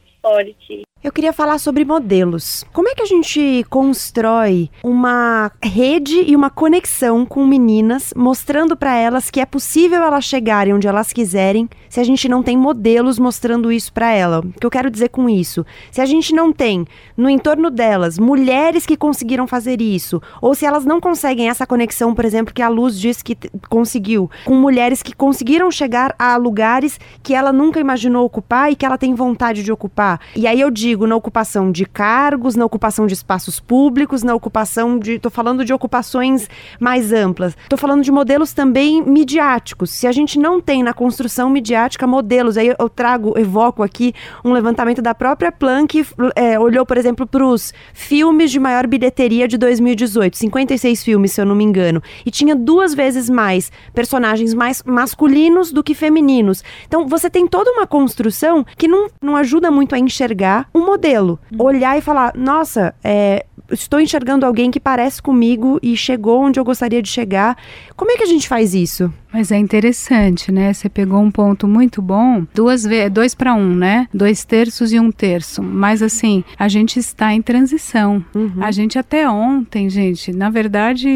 [1.06, 2.66] Eu queria falar sobre modelos.
[2.74, 8.96] Como é que a gente constrói uma rede e uma conexão com meninas, mostrando para
[8.96, 13.20] elas que é possível elas chegarem onde elas quiserem, se a gente não tem modelos
[13.20, 14.40] mostrando isso para ela?
[14.40, 15.64] O que eu quero dizer com isso?
[15.92, 20.66] Se a gente não tem no entorno delas mulheres que conseguiram fazer isso, ou se
[20.66, 23.38] elas não conseguem essa conexão, por exemplo, que a Luz disse que
[23.70, 28.88] conseguiu, com mulheres que conseguiram chegar a lugares que ela nunca imaginou ocupar e que
[28.88, 30.15] ela tem vontade de ocupar.
[30.36, 35.00] E aí eu digo na ocupação de cargos, na ocupação de espaços públicos, na ocupação
[35.00, 35.14] de.
[35.14, 36.50] Estou falando de ocupações
[36.80, 37.56] mais amplas.
[37.64, 39.92] Estou falando de modelos também midiáticos.
[39.92, 44.14] Se a gente não tem na construção midiática modelos, aí eu trago, evoco aqui
[44.44, 46.06] um levantamento da própria Plan que
[46.36, 51.42] é, olhou, por exemplo, para os filmes de maior bilheteria de 2018, 56 filmes, se
[51.42, 56.64] eu não me engano, e tinha duas vezes mais personagens mais masculinos do que femininos.
[56.88, 61.40] Então você tem toda uma construção que não, não ajuda muito a enxergar um modelo.
[61.58, 66.64] Olhar e falar, nossa, é, estou enxergando alguém que parece comigo e chegou onde eu
[66.64, 67.58] gostaria de chegar.
[67.96, 69.12] Como é que a gente faz isso?
[69.36, 70.72] Mas é interessante, né?
[70.72, 74.08] Você pegou um ponto muito bom, duas vezes, dois para um, né?
[74.14, 75.62] Dois terços e um terço.
[75.62, 78.24] Mas assim, a gente está em transição.
[78.34, 78.54] Uhum.
[78.62, 81.10] A gente até ontem, gente, na verdade,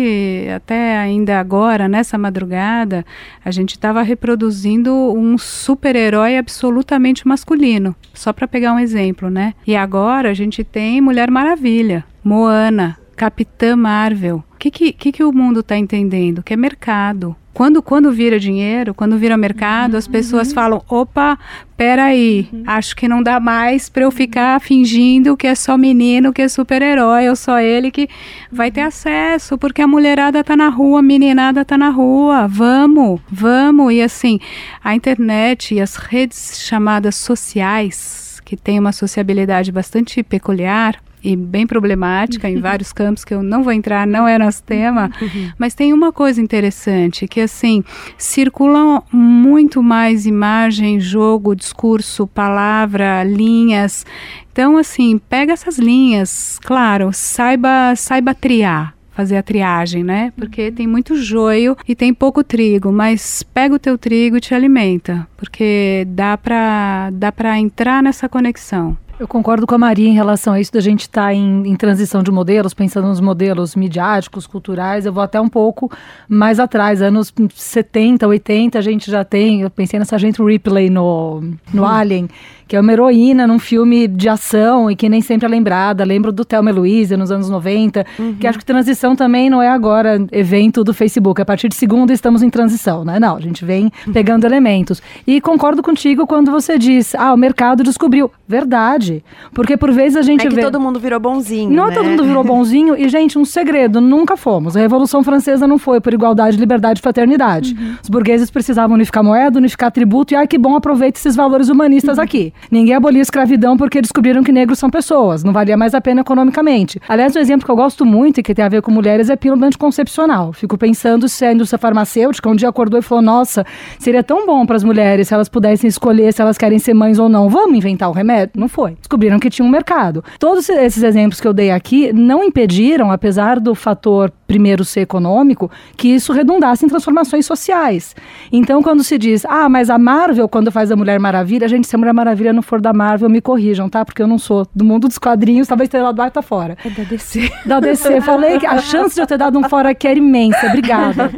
[0.53, 3.05] até ainda agora, nessa madrugada,
[3.43, 7.95] a gente estava reproduzindo um super-herói absolutamente masculino.
[8.13, 9.53] Só para pegar um exemplo, né?
[9.65, 12.03] E agora a gente tem Mulher Maravilha.
[12.21, 14.43] Moana, Capitã Marvel.
[14.53, 16.43] O que, que, que, que o mundo está entendendo?
[16.43, 17.33] Que é mercado.
[17.59, 20.53] Quando, quando vira dinheiro, quando vira mercado, as pessoas uhum.
[20.53, 21.37] falam: opa,
[21.75, 22.63] peraí, uhum.
[22.65, 26.47] acho que não dá mais para eu ficar fingindo que é só menino, que é
[26.47, 28.07] super-herói, ou só ele que
[28.49, 32.47] vai ter acesso, porque a mulherada tá na rua, a meninada tá na rua.
[32.47, 33.91] Vamos, vamos.
[33.91, 34.39] E assim,
[34.81, 41.67] a internet e as redes chamadas sociais, que tem uma sociabilidade bastante peculiar, e bem
[41.67, 45.51] problemática em vários campos que eu não vou entrar, não é nosso tema, uhum.
[45.57, 47.83] mas tem uma coisa interessante que assim
[48.17, 54.05] circulam muito mais imagem, jogo, discurso, palavra, linhas.
[54.51, 60.31] Então assim pega essas linhas, claro, saiba saiba triar fazer a triagem, né?
[60.37, 64.55] Porque tem muito joio e tem pouco trigo, mas pega o teu trigo e te
[64.55, 68.97] alimenta, porque dá para dá para entrar nessa conexão.
[69.19, 71.75] Eu concordo com a Maria em relação a isso da gente estar tá em, em,
[71.75, 75.05] transição de modelos, pensando nos modelos midiáticos, culturais.
[75.05, 75.91] Eu vou até um pouco
[76.25, 79.59] mais atrás, anos 70, 80, a gente já tem.
[79.59, 81.41] Eu pensei nessa gente Ripley no,
[81.73, 81.85] no hum.
[81.85, 82.29] Alien
[82.69, 86.03] que é uma heroína num filme de ação e que nem sempre é lembrada.
[86.03, 88.35] Lembro do Thelma Louise nos anos 90, uhum.
[88.35, 91.41] que acho que transição também não é agora evento do Facebook.
[91.41, 93.19] A partir de segunda estamos em transição, né?
[93.19, 95.01] Não, a gente vem pegando elementos.
[95.25, 98.31] E concordo contigo quando você diz, ah, o mercado descobriu.
[98.47, 99.23] Verdade hoje.
[99.53, 100.61] Porque por vezes a gente é que vê...
[100.61, 101.93] todo mundo virou bonzinho, Não né?
[101.93, 102.95] todo mundo virou bonzinho.
[102.95, 104.77] E, gente, um segredo, nunca fomos.
[104.77, 107.75] A Revolução Francesa não foi por igualdade, liberdade e fraternidade.
[107.77, 107.95] Uhum.
[108.01, 112.17] Os burgueses precisavam unificar moeda, unificar tributo, e ai que bom, aproveita esses valores humanistas
[112.17, 112.23] uhum.
[112.23, 112.53] aqui.
[112.71, 116.21] Ninguém abolia a escravidão porque descobriram que negros são pessoas, não valia mais a pena
[116.21, 116.99] economicamente.
[117.07, 119.35] Aliás, um exemplo que eu gosto muito e que tem a ver com mulheres é
[119.35, 120.53] pílula anticoncepcional.
[120.53, 123.65] Fico pensando se a indústria farmacêutica um dia acordou e falou: nossa,
[123.97, 127.19] seria tão bom para as mulheres se elas pudessem escolher se elas querem ser mães
[127.19, 127.49] ou não.
[127.49, 128.59] Vamos inventar o remédio?
[128.59, 128.97] Não foi.
[128.99, 130.23] Descobriram que tinha um mercado.
[130.37, 135.69] Todos esses exemplos que eu dei aqui não impediram, apesar do fator primeiro ser econômico,
[135.95, 138.15] que isso redundasse em transformações sociais.
[138.51, 141.87] Então, quando se diz, ah, mas a Marvel, quando faz a Mulher Maravilha, a gente,
[141.87, 144.03] se a Mulher Maravilha não for da Marvel, me corrijam, tá?
[144.03, 146.75] Porque eu não sou do mundo dos quadrinhos, talvez tenha dado tá fora.
[146.83, 147.51] É da DC.
[147.65, 148.21] Da DC.
[148.21, 150.67] Falei que a chance de eu ter dado um fora aqui era imensa.
[150.67, 151.31] Obrigada.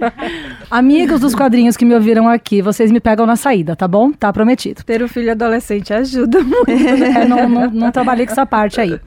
[0.71, 4.11] Amigos dos quadrinhos que me ouviram aqui, vocês me pegam na saída, tá bom?
[4.11, 4.83] Tá prometido.
[4.83, 6.71] Ter um filho adolescente ajuda muito.
[6.71, 8.99] É, não, não, não trabalhei com essa parte aí.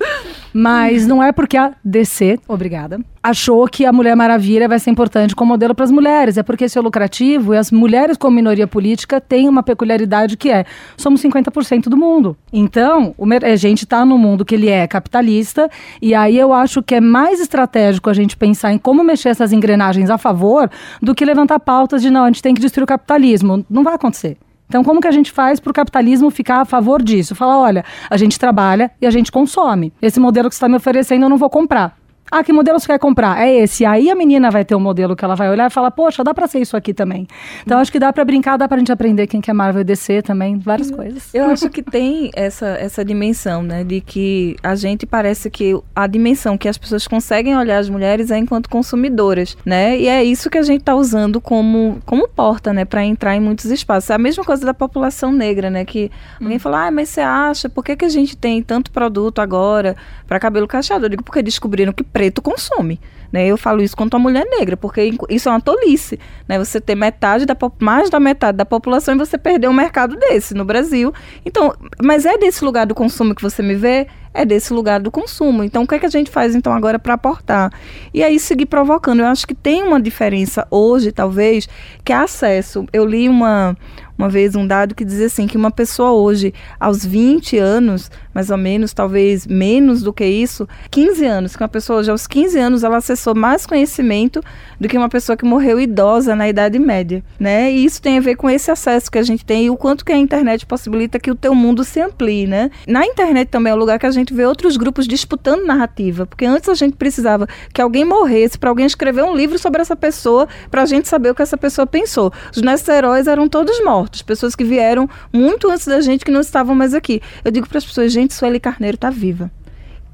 [0.52, 5.34] Mas não é porque a DC, obrigada, achou que a Mulher Maravilha vai ser importante
[5.34, 6.36] como modelo para as mulheres.
[6.36, 10.50] É porque isso é lucrativo e as mulheres como minoria política têm uma peculiaridade que
[10.50, 10.64] é,
[10.96, 12.36] somos 50% do mundo.
[12.52, 15.68] Então, a gente está no mundo que ele é capitalista
[16.00, 19.52] e aí eu acho que é mais estratégico a gente pensar em como mexer essas
[19.52, 20.70] engrenagens a favor
[21.02, 23.64] do que levantar pautas de não, a gente tem que destruir o capitalismo.
[23.68, 24.36] Não vai acontecer.
[24.68, 27.34] Então, como que a gente faz para o capitalismo ficar a favor disso?
[27.34, 29.92] Falar, olha, a gente trabalha e a gente consome.
[30.00, 31.96] Esse modelo que você está me oferecendo eu não vou comprar.
[32.30, 33.40] Ah, que modelo você quer comprar?
[33.40, 33.84] É esse.
[33.84, 36.32] Aí a menina vai ter um modelo que ela vai olhar e falar, poxa, dá
[36.34, 37.28] pra ser isso aqui também.
[37.62, 40.22] Então acho que dá pra brincar, dá pra gente aprender quem quer Marvel e DC
[40.22, 41.34] também, várias eu, coisas.
[41.34, 43.84] Eu acho que tem essa, essa dimensão, né?
[43.84, 48.30] De que a gente parece que a dimensão que as pessoas conseguem olhar as mulheres
[48.30, 49.96] é enquanto consumidoras, né?
[49.98, 52.84] E é isso que a gente tá usando como, como porta, né?
[52.84, 54.10] Pra entrar em muitos espaços.
[54.10, 55.84] É a mesma coisa da população negra, né?
[55.84, 56.10] Que
[56.40, 56.44] hum.
[56.44, 59.94] alguém fala, ah, mas você acha, por que, que a gente tem tanto produto agora
[60.26, 61.04] para cabelo cacheado?
[61.04, 63.00] Eu digo, porque descobriram que preto consome.
[63.34, 63.48] Né?
[63.48, 66.20] Eu falo isso quanto a mulher negra, porque isso é uma tolice.
[66.46, 66.56] Né?
[66.56, 70.54] Você ter metade da mais da metade da população e você perder um mercado desse
[70.54, 71.12] no Brasil.
[71.44, 74.06] Então, mas é desse lugar do consumo que você me vê?
[74.32, 75.64] É desse lugar do consumo.
[75.64, 77.72] Então, o que é que a gente faz então agora para aportar?
[78.12, 79.18] E aí seguir provocando.
[79.18, 81.68] Eu acho que tem uma diferença hoje, talvez,
[82.04, 82.86] que é acesso.
[82.92, 83.76] Eu li uma
[84.16, 88.50] uma vez um dado que dizia assim que uma pessoa hoje, aos 20 anos, mais
[88.50, 92.58] ou menos, talvez menos do que isso, 15 anos, que uma pessoa hoje aos 15
[92.58, 94.40] anos ela acessou mais conhecimento
[94.78, 97.72] do que uma pessoa que morreu idosa na Idade Média, né?
[97.72, 100.04] E isso tem a ver com esse acesso que a gente tem e o quanto
[100.04, 102.70] que a internet possibilita que o teu mundo se amplie, né?
[102.86, 106.44] Na internet também é o lugar que a gente vê outros grupos disputando narrativa, porque
[106.44, 110.48] antes a gente precisava que alguém morresse para alguém escrever um livro sobre essa pessoa,
[110.70, 112.32] para a gente saber o que essa pessoa pensou.
[112.54, 116.40] Os nossos heróis eram todos mortos, pessoas que vieram muito antes da gente que não
[116.40, 117.20] estavam mais aqui.
[117.44, 119.50] Eu digo para as pessoas, gente, Sueli Carneiro está viva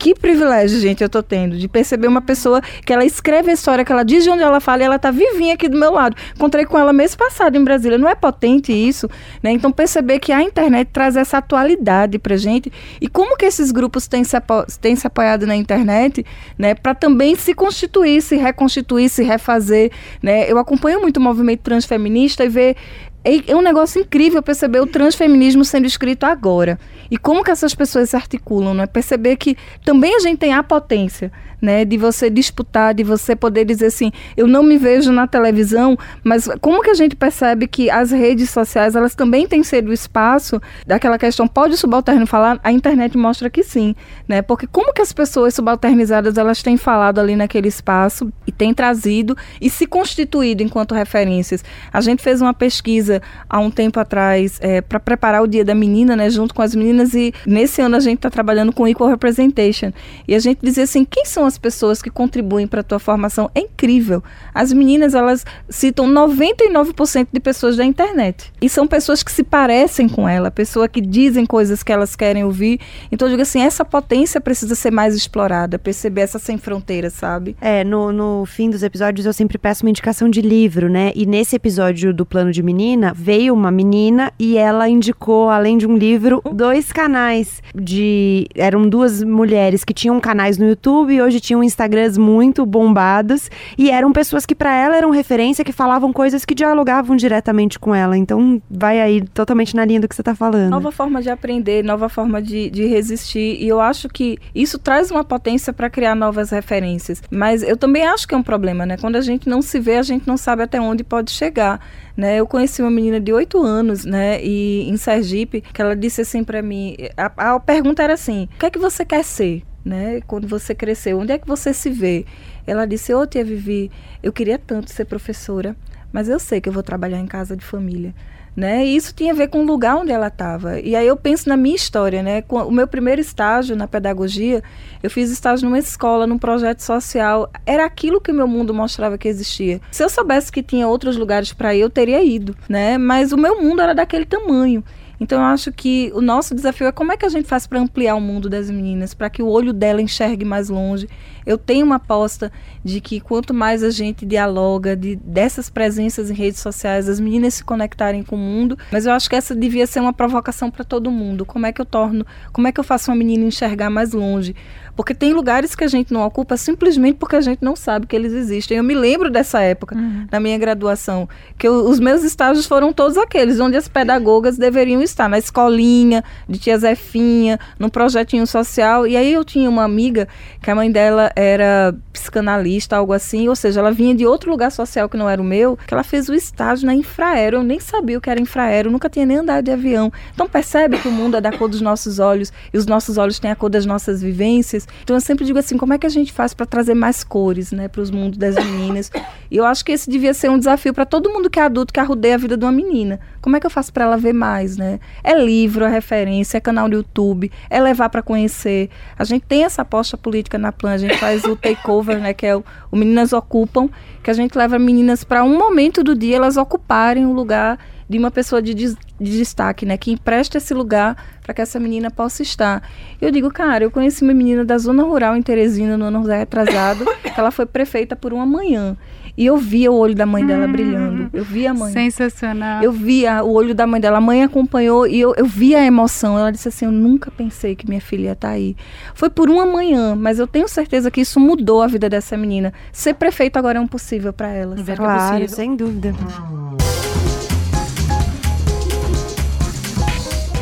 [0.01, 3.85] que privilégio, gente, eu tô tendo de perceber uma pessoa que ela escreve a história,
[3.85, 6.17] que ela diz de onde ela fala e ela tá vivinha aqui do meu lado.
[6.35, 7.99] Encontrei com ela mês passado em Brasília.
[7.99, 9.11] Não é potente isso,
[9.43, 9.53] né?
[9.53, 14.09] Então perceber que a internet traz essa atualidade pra gente e como que esses grupos
[14.09, 16.25] têm se, apo têm se apoiado na internet,
[16.57, 20.51] né, para também se constituir, se reconstituir, se refazer, né?
[20.51, 22.77] Eu acompanho muito o movimento transfeminista e ver
[23.25, 26.79] é, é um negócio incrível perceber o transfeminismo sendo escrito agora.
[27.11, 28.87] E como que essas pessoas se articulam, né?
[28.87, 31.31] Perceber que também a gente tem a potência
[31.61, 31.85] né?
[31.85, 36.49] De você disputar, de você poder dizer assim, eu não me vejo na televisão, mas
[36.61, 40.61] como que a gente percebe que as redes sociais, elas também têm sido o espaço
[40.87, 42.59] daquela questão, pode o subalterno falar?
[42.63, 43.95] A internet mostra que sim,
[44.29, 44.43] né?
[44.43, 49.37] Porque como que as pessoas subalternizadas, elas têm falado ali naquele espaço e têm trazido
[49.61, 51.65] e se constituído enquanto referências.
[51.93, 55.75] A gente fez uma pesquisa há um tempo atrás é, para preparar o Dia da
[55.75, 56.31] Menina, né?
[56.31, 59.93] Junto com as meninas e nesse ano a gente está trabalhando com Equal Representation.
[60.27, 63.51] E a gente dizia assim, quem são as pessoas que contribuem para a tua formação
[63.55, 64.23] é incrível.
[64.55, 68.53] As meninas, elas citam 99% de pessoas da internet.
[68.61, 72.45] E são pessoas que se parecem com ela, pessoas que dizem coisas que elas querem
[72.45, 72.81] ouvir.
[73.11, 77.57] Então eu digo assim, essa potência precisa ser mais explorada, perceber essa sem fronteiras, sabe?
[77.61, 81.13] É, no, no fim dos episódios eu sempre peço uma indicação de livro, né?
[81.17, 85.87] E nesse episódio do Plano de Menina, veio uma menina e ela indicou, além de
[85.87, 88.47] um livro, dois canais de...
[88.55, 93.91] Eram duas mulheres que tinham canais no YouTube e hoje tinham Instagrams muito bombados e
[93.91, 98.17] eram pessoas que para ela eram referência, que falavam coisas que dialogavam diretamente com ela.
[98.17, 100.71] Então vai aí totalmente na linha do que você tá falando.
[100.71, 103.57] Nova forma de aprender, nova forma de, de resistir.
[103.61, 107.23] E eu acho que isso traz uma potência para criar novas referências.
[107.31, 108.99] Mas eu também acho que é um problema, né?
[108.99, 111.81] Quando a gente não se vê, a gente não sabe até onde pode chegar.
[112.17, 112.37] Né?
[112.37, 116.21] Eu conheci uma uma menina de 8 anos, né, e em Sergipe, que ela disse
[116.21, 119.63] assim para mim, a, a pergunta era assim: "O que é que você quer ser?"
[119.85, 120.21] Né?
[120.27, 122.27] Quando você cresceu, onde é que você se vê?
[122.67, 123.91] Ela disse: Ô, tia Vivi,
[124.23, 125.75] eu queria tanto ser professora,
[126.13, 128.15] mas eu sei que eu vou trabalhar em casa de família
[128.57, 128.85] né?
[128.85, 130.81] E isso tinha a ver com o lugar onde ela estava.
[130.81, 132.43] E aí eu penso na minha história, né?
[132.43, 134.63] Com o meu primeiro estágio na pedagogia,
[135.03, 137.51] eu fiz estágio numa escola, num projeto social.
[137.65, 139.81] Era aquilo que o meu mundo mostrava que existia.
[139.91, 142.99] Se eu soubesse que tinha outros lugares para ir, eu teria ido, né?
[142.99, 144.85] Mas o meu mundo era daquele tamanho.
[145.21, 147.79] Então eu acho que o nosso desafio é como é que a gente faz para
[147.79, 151.07] ampliar o mundo das meninas, para que o olho dela enxergue mais longe.
[151.47, 152.51] Eu tenho uma aposta
[152.85, 157.55] de que quanto mais a gente dialoga de, dessas presenças em redes sociais, as meninas
[157.55, 160.85] se conectarem com o mundo, mas eu acho que essa devia ser uma provocação para
[160.85, 161.45] todo mundo.
[161.45, 164.55] Como é que eu torno, como é que eu faço uma menina enxergar mais longe?
[164.97, 168.15] Porque tem lugares que a gente não ocupa simplesmente porque a gente não sabe que
[168.15, 168.77] eles existem.
[168.77, 170.27] Eu me lembro dessa época, uhum.
[170.31, 175.01] na minha graduação, que eu, os meus estágios foram todos aqueles, onde as pedagogas deveriam
[175.01, 179.07] estar, na escolinha, de tia Zefinha, no projetinho social.
[179.07, 180.29] E aí eu tinha uma amiga,
[180.61, 184.71] que a mãe dela era psicanalista, algo assim, ou seja, ela vinha de outro lugar
[184.71, 187.59] social que não era o meu, que ela fez o estágio na Infraero.
[187.59, 190.13] Eu nem sabia o que era Infraero, nunca tinha nem andado de avião.
[190.35, 193.39] Então percebe que o mundo é da cor dos nossos olhos e os nossos olhos
[193.39, 194.87] têm a cor das nossas vivências.
[195.03, 197.73] Então eu sempre digo assim, como é que a gente faz para trazer mais cores,
[197.73, 199.11] né, para os mundos das meninas?
[199.51, 201.93] E eu acho que esse devia ser um desafio para todo mundo que é adulto
[201.93, 203.21] que arrudeia a vida de uma menina.
[203.41, 205.01] Como é que eu faço para ela ver mais, né?
[205.25, 208.91] É livro, é referência, é canal no YouTube, é levar para conhecer.
[209.19, 212.47] A gente tem essa aposta política na Plan, a gente faz o takeover, né, que
[212.47, 213.91] é o, o Meninas Ocupam,
[214.23, 218.19] que a gente leva meninas para um momento do dia elas ocuparem o lugar de
[218.19, 219.97] uma pessoa de, de destaque, né?
[219.97, 222.83] Que empresta esse lugar para que essa menina possa estar.
[223.21, 227.05] Eu digo, cara, eu conheci uma menina da zona rural em Teresina no ano retrasado,
[227.23, 228.97] que ela foi prefeita por uma manhã.
[229.37, 231.31] E eu via o olho da mãe dela hum, brilhando.
[231.33, 231.93] Eu via a mãe.
[231.93, 232.83] Sensacional.
[232.83, 234.19] Eu via o olho da mãe dela.
[234.19, 236.39] A mãe acompanhou e eu, eu via a emoção.
[236.39, 238.77] Ela disse assim: Eu nunca pensei que minha filha ia estar tá aí.
[239.15, 242.73] Foi por uma manhã, mas eu tenho certeza que isso mudou a vida dessa menina.
[242.93, 244.77] Ser prefeito agora é um possível para ela.
[244.97, 246.15] Claro, é sem dúvida.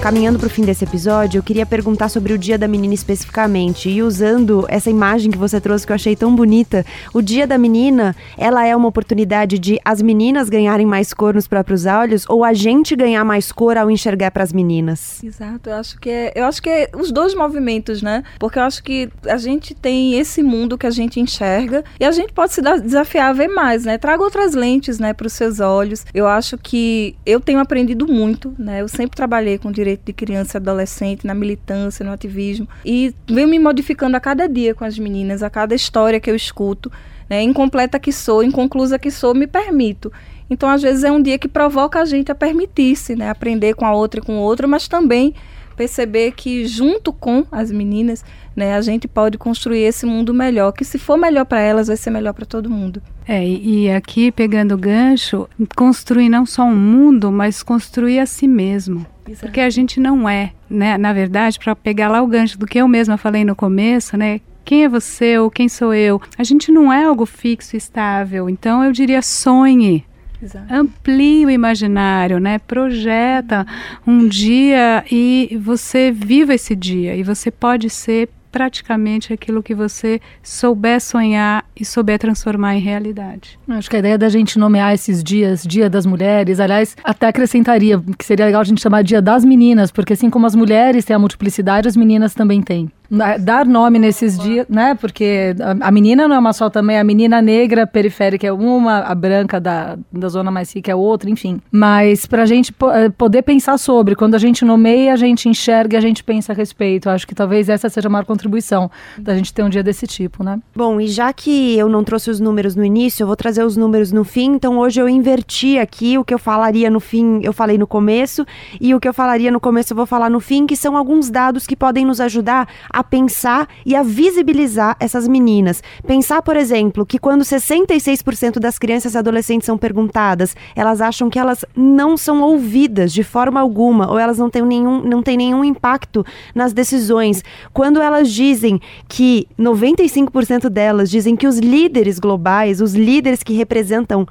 [0.00, 3.90] Caminhando para o fim desse episódio, eu queria perguntar sobre o Dia da Menina especificamente.
[3.90, 7.58] E usando essa imagem que você trouxe que eu achei tão bonita, o Dia da
[7.58, 12.44] Menina, ela é uma oportunidade de as meninas ganharem mais cor nos próprios olhos ou
[12.44, 15.22] a gente ganhar mais cor ao enxergar para as meninas?
[15.22, 18.22] Exato, eu acho que é, eu acho que é os dois movimentos, né?
[18.38, 22.12] Porque eu acho que a gente tem esse mundo que a gente enxerga e a
[22.12, 23.98] gente pode se desafiar a ver mais, né?
[23.98, 26.06] Traga outras lentes, né, para os seus olhos.
[26.14, 28.80] Eu acho que eu tenho aprendido muito, né?
[28.80, 32.68] Eu sempre trabalhei com direito direito de criança e adolescente, na militância, no ativismo.
[32.84, 36.36] E venho me modificando a cada dia com as meninas, a cada história que eu
[36.36, 36.92] escuto.
[37.28, 37.42] Né?
[37.42, 40.12] Incompleta que sou, inconclusa que sou, me permito.
[40.50, 43.30] Então, às vezes, é um dia que provoca a gente a permitir-se, né?
[43.30, 45.34] aprender com a outra e com o outro, mas também
[45.78, 48.24] perceber que junto com as meninas,
[48.56, 51.96] né, a gente pode construir esse mundo melhor, que se for melhor para elas, vai
[51.96, 53.00] ser melhor para todo mundo.
[53.28, 58.48] É, e aqui pegando o gancho, construir não só um mundo, mas construir a si
[58.48, 59.06] mesmo.
[59.28, 59.46] Exato.
[59.46, 62.78] Porque a gente não é, né, na verdade, para pegar lá o gancho do que
[62.78, 66.20] eu mesma falei no começo, né, quem é você ou quem sou eu?
[66.36, 68.50] A gente não é algo fixo e estável.
[68.50, 70.04] Então eu diria sonhe,
[70.42, 70.72] Exato.
[70.72, 72.58] Amplie o imaginário, né?
[72.60, 73.66] Projeta
[74.06, 77.16] um dia e você viva esse dia.
[77.16, 83.58] E você pode ser praticamente aquilo que você souber sonhar e souber transformar em realidade.
[83.68, 88.02] Acho que a ideia da gente nomear esses dias, Dia das Mulheres, aliás, até acrescentaria
[88.18, 91.14] que seria legal a gente chamar Dia das Meninas, porque assim como as mulheres têm
[91.14, 92.90] a multiplicidade, as meninas também têm.
[93.10, 94.94] Dar nome nesses dias, né?
[94.94, 99.14] Porque a, menina não é uma só também, a menina negra periférica é uma, a
[99.14, 101.60] branca da, da zona mais rica é outra, enfim.
[101.70, 105.98] Mas pra gente eh, poder pensar sobre, quando a gente nomeia, a gente enxerga e
[105.98, 107.08] a gente pensa a respeito.
[107.08, 110.44] Acho que talvez essa seja a maior contribuição da gente ter um dia desse tipo,
[110.44, 110.60] né?
[110.76, 113.76] Bom, e já que eu não trouxe os números no início, eu vou trazer os
[113.76, 117.54] números no fim, então hoje eu inverti aqui o que eu falaria no fim, eu
[117.54, 118.44] falei no começo,
[118.78, 121.30] e o que eu falaria no começo eu vou falar no fim, que são alguns
[121.30, 125.82] dados que podem nos ajudar a pensar e a visibilizar essas meninas.
[126.06, 131.38] Pensar, por exemplo, que quando 66% das crianças e adolescentes são perguntadas, elas acham que
[131.38, 135.64] elas não são ouvidas de forma alguma, ou elas não têm nenhum, não têm nenhum
[135.64, 136.24] impacto
[136.54, 137.42] nas decisões.
[137.72, 144.26] Quando elas dizem que 95% delas dizem que os líderes globais, os líderes que representam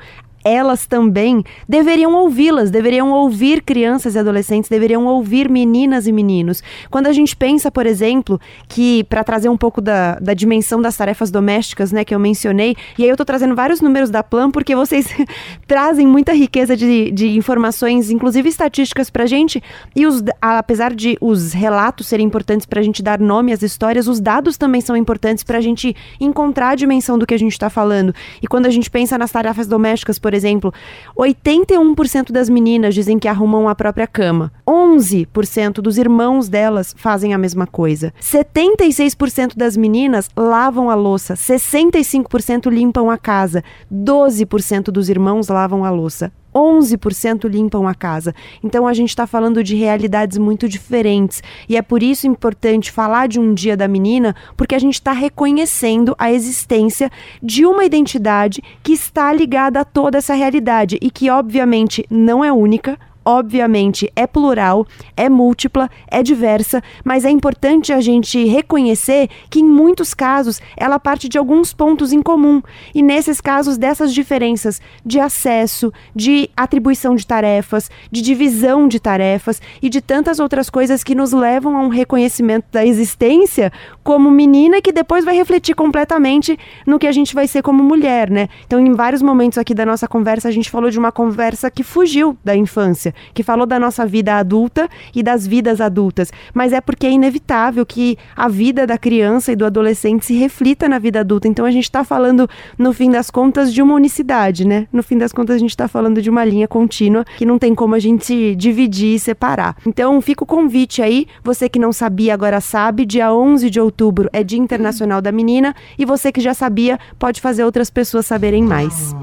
[0.48, 6.64] elas também deveriam ouvi-las, deveriam ouvir crianças e adolescentes, deveriam ouvir meninas e meninos.
[6.90, 10.96] Quando a gente pensa, por exemplo, que para trazer um pouco da, da dimensão das
[10.96, 14.52] tarefas domésticas, né, que eu mencionei, e aí eu estou trazendo vários números da Plan
[14.52, 15.08] porque vocês
[15.68, 19.62] trazem muita riqueza de, de informações, inclusive estatísticas para a gente,
[19.96, 24.08] e os, apesar de os relatos serem importantes para a gente dar nome às histórias,
[24.08, 27.52] os dados também são importantes para a gente encontrar a dimensão do que a gente
[27.52, 28.14] está falando.
[28.42, 30.74] E quando a gente pensa nas tarefas domésticas, por exemplo,
[31.18, 34.54] 81% das meninas dizem que arrumam a própria cama.
[34.66, 38.14] 11% dos irmãos delas fazem a mesma coisa.
[38.22, 41.34] 76% das meninas lavam a louça.
[41.34, 43.64] 65% limpam a casa.
[43.92, 46.32] 12% dos irmãos lavam a louça.
[46.58, 48.34] 11% limpam a casa.
[48.64, 51.44] Então a gente está falando de realidades muito diferentes.
[51.70, 55.12] E é por isso importante falar de um dia da menina, porque a gente está
[55.12, 61.30] reconhecendo a existência de uma identidade que está ligada a toda essa realidade e que,
[61.30, 62.98] obviamente, não é única,
[63.28, 69.66] obviamente é plural, é múltipla, é diversa, mas é importante a gente reconhecer que em
[69.66, 72.62] muitos casos ela parte de alguns pontos em comum.
[72.96, 79.62] E nesses casos dessas diferenças de acesso, de atribuição de tarefas, de divisão de tarefas
[79.82, 83.74] e de tantas outras coisas que nos levam a um reconhecimento da existência
[84.06, 88.30] como menina que depois vai refletir completamente no que a gente vai ser como mulher,
[88.30, 88.48] né?
[88.66, 91.84] Então, em vários momentos aqui da nossa conversa, a gente falou de uma conversa que
[91.84, 96.82] fugiu da infância que falou da nossa vida adulta e das vidas adultas, mas é
[96.82, 101.20] porque é inevitável que a vida da criança e do adolescente se reflita na vida
[101.20, 101.48] adulta.
[101.48, 104.88] Então a gente está falando, no fim das contas, de uma unicidade, né?
[104.92, 107.74] No fim das contas, a gente está falando de uma linha contínua que não tem
[107.74, 109.76] como a gente dividir e separar.
[109.86, 114.30] Então fica o convite aí, você que não sabia agora sabe, dia 11 de outubro
[114.34, 118.64] é Dia Internacional da Menina e você que já sabia pode fazer outras pessoas saberem
[118.64, 119.16] mais.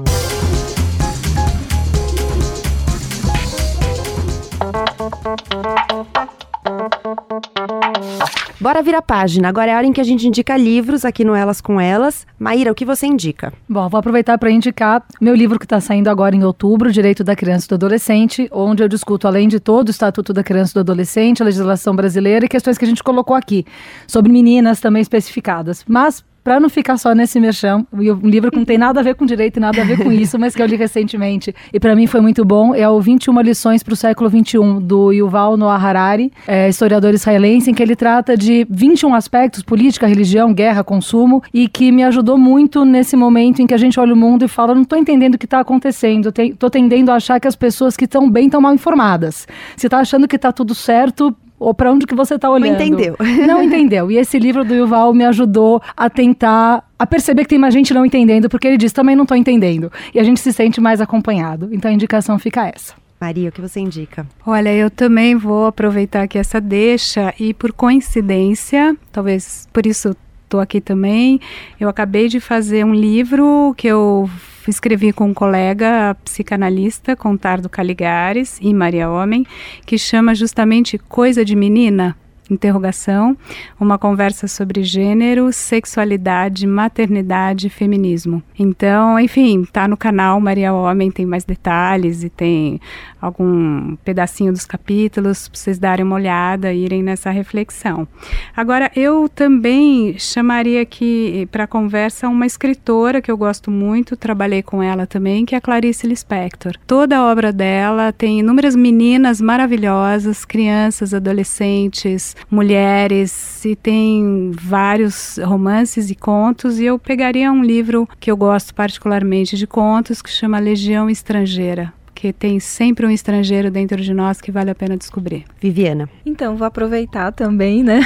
[8.59, 9.47] Bora virar página.
[9.47, 12.25] Agora é a hora em que a gente indica livros aqui no Elas com Elas.
[12.39, 13.53] Maíra, o que você indica?
[13.69, 17.35] Bom, vou aproveitar para indicar meu livro que está saindo agora em outubro, Direito da
[17.35, 20.73] Criança e do Adolescente, onde eu discuto, além de todo o Estatuto da Criança e
[20.75, 23.65] do Adolescente, a legislação brasileira e questões que a gente colocou aqui,
[24.07, 25.83] sobre meninas também especificadas.
[25.87, 29.15] Mas para não ficar só nesse merchan, um livro que não tem nada a ver
[29.15, 31.55] com direito e nada a ver com isso, mas que eu li recentemente.
[31.73, 35.11] E para mim foi muito bom, é o 21 lições para o século 21 do
[35.11, 40.53] Yuval Noah Harari, é, historiador israelense, em que ele trata de 21 aspectos, política, religião,
[40.53, 44.17] guerra, consumo, e que me ajudou muito nesse momento em que a gente olha o
[44.17, 47.47] mundo e fala, não estou entendendo o que está acontecendo, estou tendendo a achar que
[47.47, 49.47] as pessoas que estão bem estão mal informadas.
[49.75, 52.77] Se está achando que está tudo certo, ou para onde que você está olhando.
[52.77, 53.15] Não entendeu.
[53.47, 54.11] Não entendeu.
[54.11, 57.93] E esse livro do Yuval me ajudou a tentar a perceber que tem mais gente
[57.93, 59.91] não entendendo, porque ele diz também não estou entendendo.
[60.13, 61.69] E a gente se sente mais acompanhado.
[61.71, 62.93] Então a indicação fica essa.
[63.19, 64.25] Maria, o que você indica?
[64.45, 70.59] Olha, eu também vou aproveitar aqui essa deixa e por coincidência, talvez por isso estou
[70.59, 71.39] aqui também,
[71.79, 74.29] eu acabei de fazer um livro que eu
[74.69, 79.45] escrevi com um colega psicanalista, Contardo Caligares e Maria Homem,
[79.85, 82.17] que chama justamente Coisa de Menina
[82.49, 83.37] interrogação,
[83.79, 88.41] uma conversa sobre gênero, sexualidade, maternidade e feminismo.
[88.57, 92.79] Então, enfim, tá no canal Maria Homem, tem mais detalhes e tem
[93.19, 98.07] algum pedacinho dos capítulos para vocês darem uma olhada irem nessa reflexão.
[98.55, 104.81] Agora, eu também chamaria aqui para conversa uma escritora que eu gosto muito, trabalhei com
[104.81, 106.73] ela também, que é a Clarice Lispector.
[106.85, 116.09] Toda a obra dela tem inúmeras meninas maravilhosas, crianças, adolescentes, mulheres, e tem vários romances
[116.09, 120.59] e contos, e eu pegaria um livro que eu gosto particularmente de contos, que chama
[120.59, 125.43] Legião Estrangeira porque tem sempre um estrangeiro dentro de nós que vale a pena descobrir.
[125.59, 126.09] Viviana.
[126.25, 127.99] Então, vou aproveitar também, né?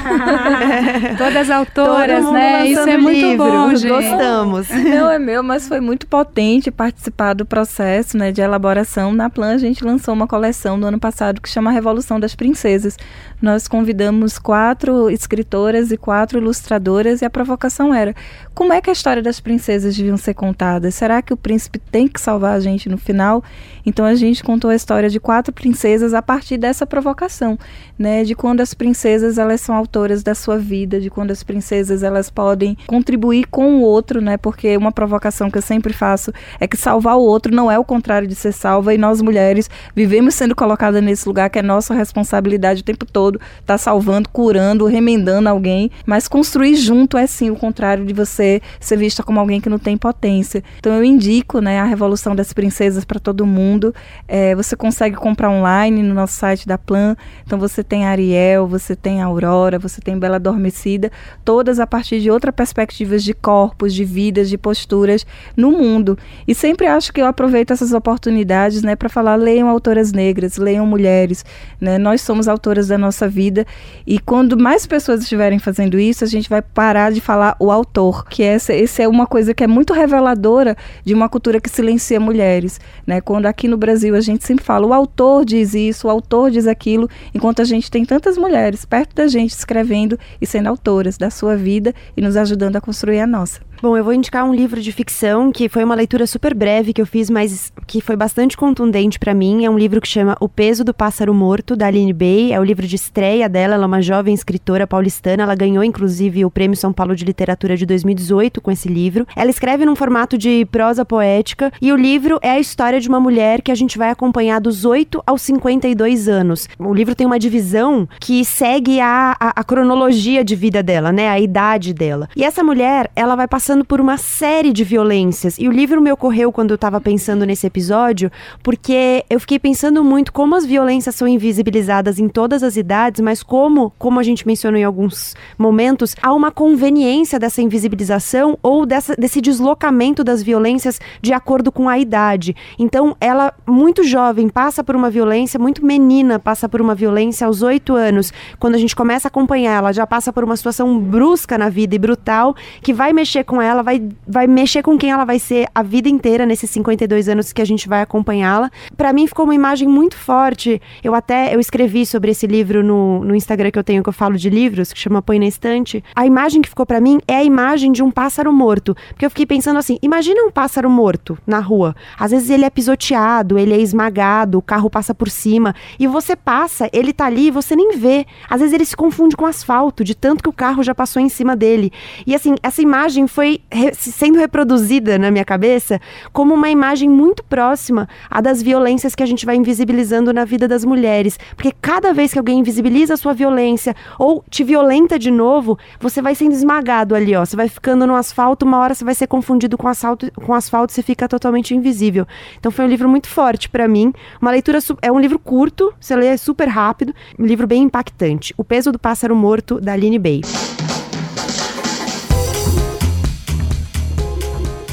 [1.15, 2.67] Todas autoras, né?
[2.67, 3.45] Isso é muito livro.
[3.45, 3.87] bom, gente.
[3.87, 4.67] Gostamos.
[4.69, 9.13] Não é meu, mas foi muito potente participar do processo né, de elaboração.
[9.13, 12.97] Na Plan, a gente lançou uma coleção no ano passado que chama Revolução das Princesas.
[13.39, 18.15] Nós convidamos quatro escritoras e quatro ilustradoras e a provocação era:
[18.59, 20.93] como é que a história das princesas deviam ser contadas?
[20.93, 23.41] Será que o príncipe tem que salvar a gente no final?
[23.85, 27.57] Então, a gente contou a história de quatro princesas a partir dessa provocação,
[27.97, 32.03] né, de quando as princesas elas são autoras da sua vida, de quando as princesas
[32.03, 34.35] elas podem contribuir com o outro, né?
[34.35, 37.85] Porque uma provocação que eu sempre faço é que salvar o outro não é o
[37.85, 41.93] contrário de ser salva e nós mulheres vivemos sendo colocadas nesse lugar que é nossa
[41.93, 47.55] responsabilidade o tempo todo, tá salvando, curando, remendando alguém, mas construir junto é sim o
[47.55, 48.48] contrário de você
[48.79, 50.63] ser vista como alguém que não tem potência.
[50.79, 53.93] Então eu indico, né, a Revolução das Princesas para todo mundo.
[54.27, 57.15] É, você consegue comprar online no nosso site da Plan.
[57.45, 61.11] Então você tem Ariel, você tem Aurora, você tem Bela Adormecida,
[61.43, 65.25] todas a partir de outras perspectivas de corpos, de vidas, de posturas
[65.55, 66.17] no mundo.
[66.47, 70.85] E sempre acho que eu aproveito essas oportunidades, né, para falar leiam autoras negras, leiam
[70.85, 71.45] mulheres,
[71.79, 71.97] né?
[71.97, 73.65] Nós somos autoras da nossa vida
[74.05, 78.25] e quando mais pessoas estiverem fazendo isso, a gente vai parar de falar o autor,
[78.29, 82.19] que essa, essa é uma coisa que é muito reveladora de uma cultura que silencia
[82.19, 83.19] mulheres, né?
[83.19, 86.67] Quando aqui no Brasil a gente sempre fala o autor diz isso, o autor diz
[86.67, 91.29] aquilo, enquanto a gente tem tantas mulheres perto da gente escrevendo e sendo autoras da
[91.29, 93.59] sua vida e nos ajudando a construir a nossa.
[93.81, 97.01] Bom, eu vou indicar um livro de ficção que foi uma leitura super breve que
[97.01, 99.63] eu fiz, mas que foi bastante contundente para mim.
[99.63, 102.51] É um livro que chama O Peso do Pássaro Morto, da Aline Bay.
[102.51, 103.75] É o livro de estreia dela.
[103.75, 105.43] Ela é uma jovem escritora paulistana.
[105.43, 109.25] Ela ganhou, inclusive, o Prêmio São Paulo de Literatura de 2018 com esse livro.
[109.33, 113.21] Ela escreve num formato de prosa poética e o livro é a história de uma
[113.21, 116.67] mulher que a gente vai acompanhar dos 8 aos 52 anos.
[116.77, 121.29] O livro tem uma divisão que segue a, a, a cronologia de vida dela, né?
[121.29, 122.27] A idade dela.
[122.35, 125.59] E essa mulher, ela vai passar passando por uma série de violências.
[125.59, 128.31] E o livro me ocorreu quando eu estava pensando nesse episódio,
[128.63, 133.43] porque eu fiquei pensando muito como as violências são invisibilizadas em todas as idades, mas
[133.43, 139.15] como, como a gente mencionou em alguns momentos, há uma conveniência dessa invisibilização ou dessa,
[139.15, 142.55] desse deslocamento das violências de acordo com a idade.
[142.79, 147.61] Então, ela, muito jovem, passa por uma violência, muito menina passa por uma violência aos
[147.61, 148.33] oito anos.
[148.57, 151.93] Quando a gente começa a acompanhar, ela já passa por uma situação brusca na vida
[151.93, 155.67] e brutal que vai mexer com ela, vai, vai mexer com quem ela vai ser
[155.73, 158.71] a vida inteira nesses 52 anos que a gente vai acompanhá-la.
[158.95, 160.81] Para mim ficou uma imagem muito forte.
[161.03, 164.13] Eu até eu escrevi sobre esse livro no, no Instagram que eu tenho que eu
[164.13, 166.03] falo de livros, que chama Põe na Estante.
[166.15, 169.29] A imagem que ficou para mim é a imagem de um pássaro morto, porque eu
[169.29, 171.95] fiquei pensando assim, imagina um pássaro morto na rua.
[172.17, 176.35] Às vezes ele é pisoteado, ele é esmagado, o carro passa por cima e você
[176.35, 178.25] passa, ele tá ali e você nem vê.
[178.49, 181.29] Às vezes ele se confunde com asfalto, de tanto que o carro já passou em
[181.29, 181.91] cima dele.
[182.25, 185.99] E assim, essa imagem foi foi re sendo reproduzida na minha cabeça
[186.31, 190.67] como uma imagem muito próxima à das violências que a gente vai invisibilizando na vida
[190.67, 191.39] das mulheres.
[191.55, 196.21] Porque cada vez que alguém invisibiliza a sua violência ou te violenta de novo, você
[196.21, 197.45] vai sendo esmagado ali, ó.
[197.45, 200.93] Você vai ficando no asfalto, uma hora você vai ser confundido com asfalto, com asfalto
[200.93, 202.27] você fica totalmente invisível.
[202.59, 204.13] Então foi um livro muito forte para mim.
[204.41, 208.53] Uma leitura é um livro curto, você lê super rápido, um livro bem impactante.
[208.57, 210.41] O Peso do Pássaro Morto da Aline Bay.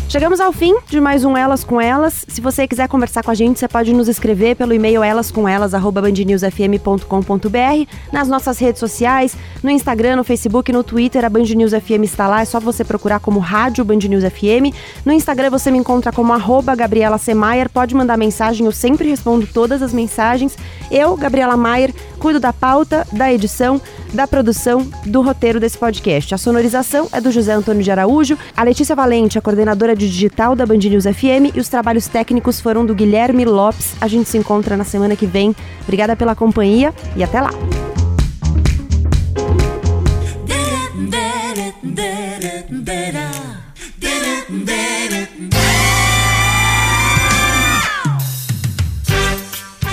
[0.08, 2.24] Chegamos ao fim de mais um Elas com Elas.
[2.28, 8.28] Se você quiser conversar com a gente, você pode nos escrever pelo e-mail elascomelas@bandnewsfm.com.br, nas
[8.28, 12.42] nossas redes sociais, no Instagram, no Facebook, no Twitter, a Band News FM está lá,
[12.42, 14.72] é só você procurar como Rádio Band News FM.
[15.04, 19.44] No Instagram você me encontra como arroba Gabriela Semayer, pode mandar mensagem, eu sempre respondo
[19.44, 20.56] todas as mensagens.
[20.88, 23.80] Eu, Gabriela Maier, cuido da pauta, da edição,
[24.12, 26.32] da produção, do roteiro desse podcast.
[26.32, 30.66] A sonorização é do José Antônio de Araújo, a Letícia Valente, a coordenadora digital da
[30.66, 33.94] Band News FM e os trabalhos técnicos foram do Guilherme Lopes.
[34.00, 35.54] A gente se encontra na semana que vem.
[35.82, 37.50] Obrigada pela companhia e até lá.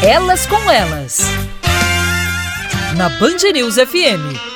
[0.01, 1.21] Elas com Elas.
[2.97, 4.52] Na Band News FM.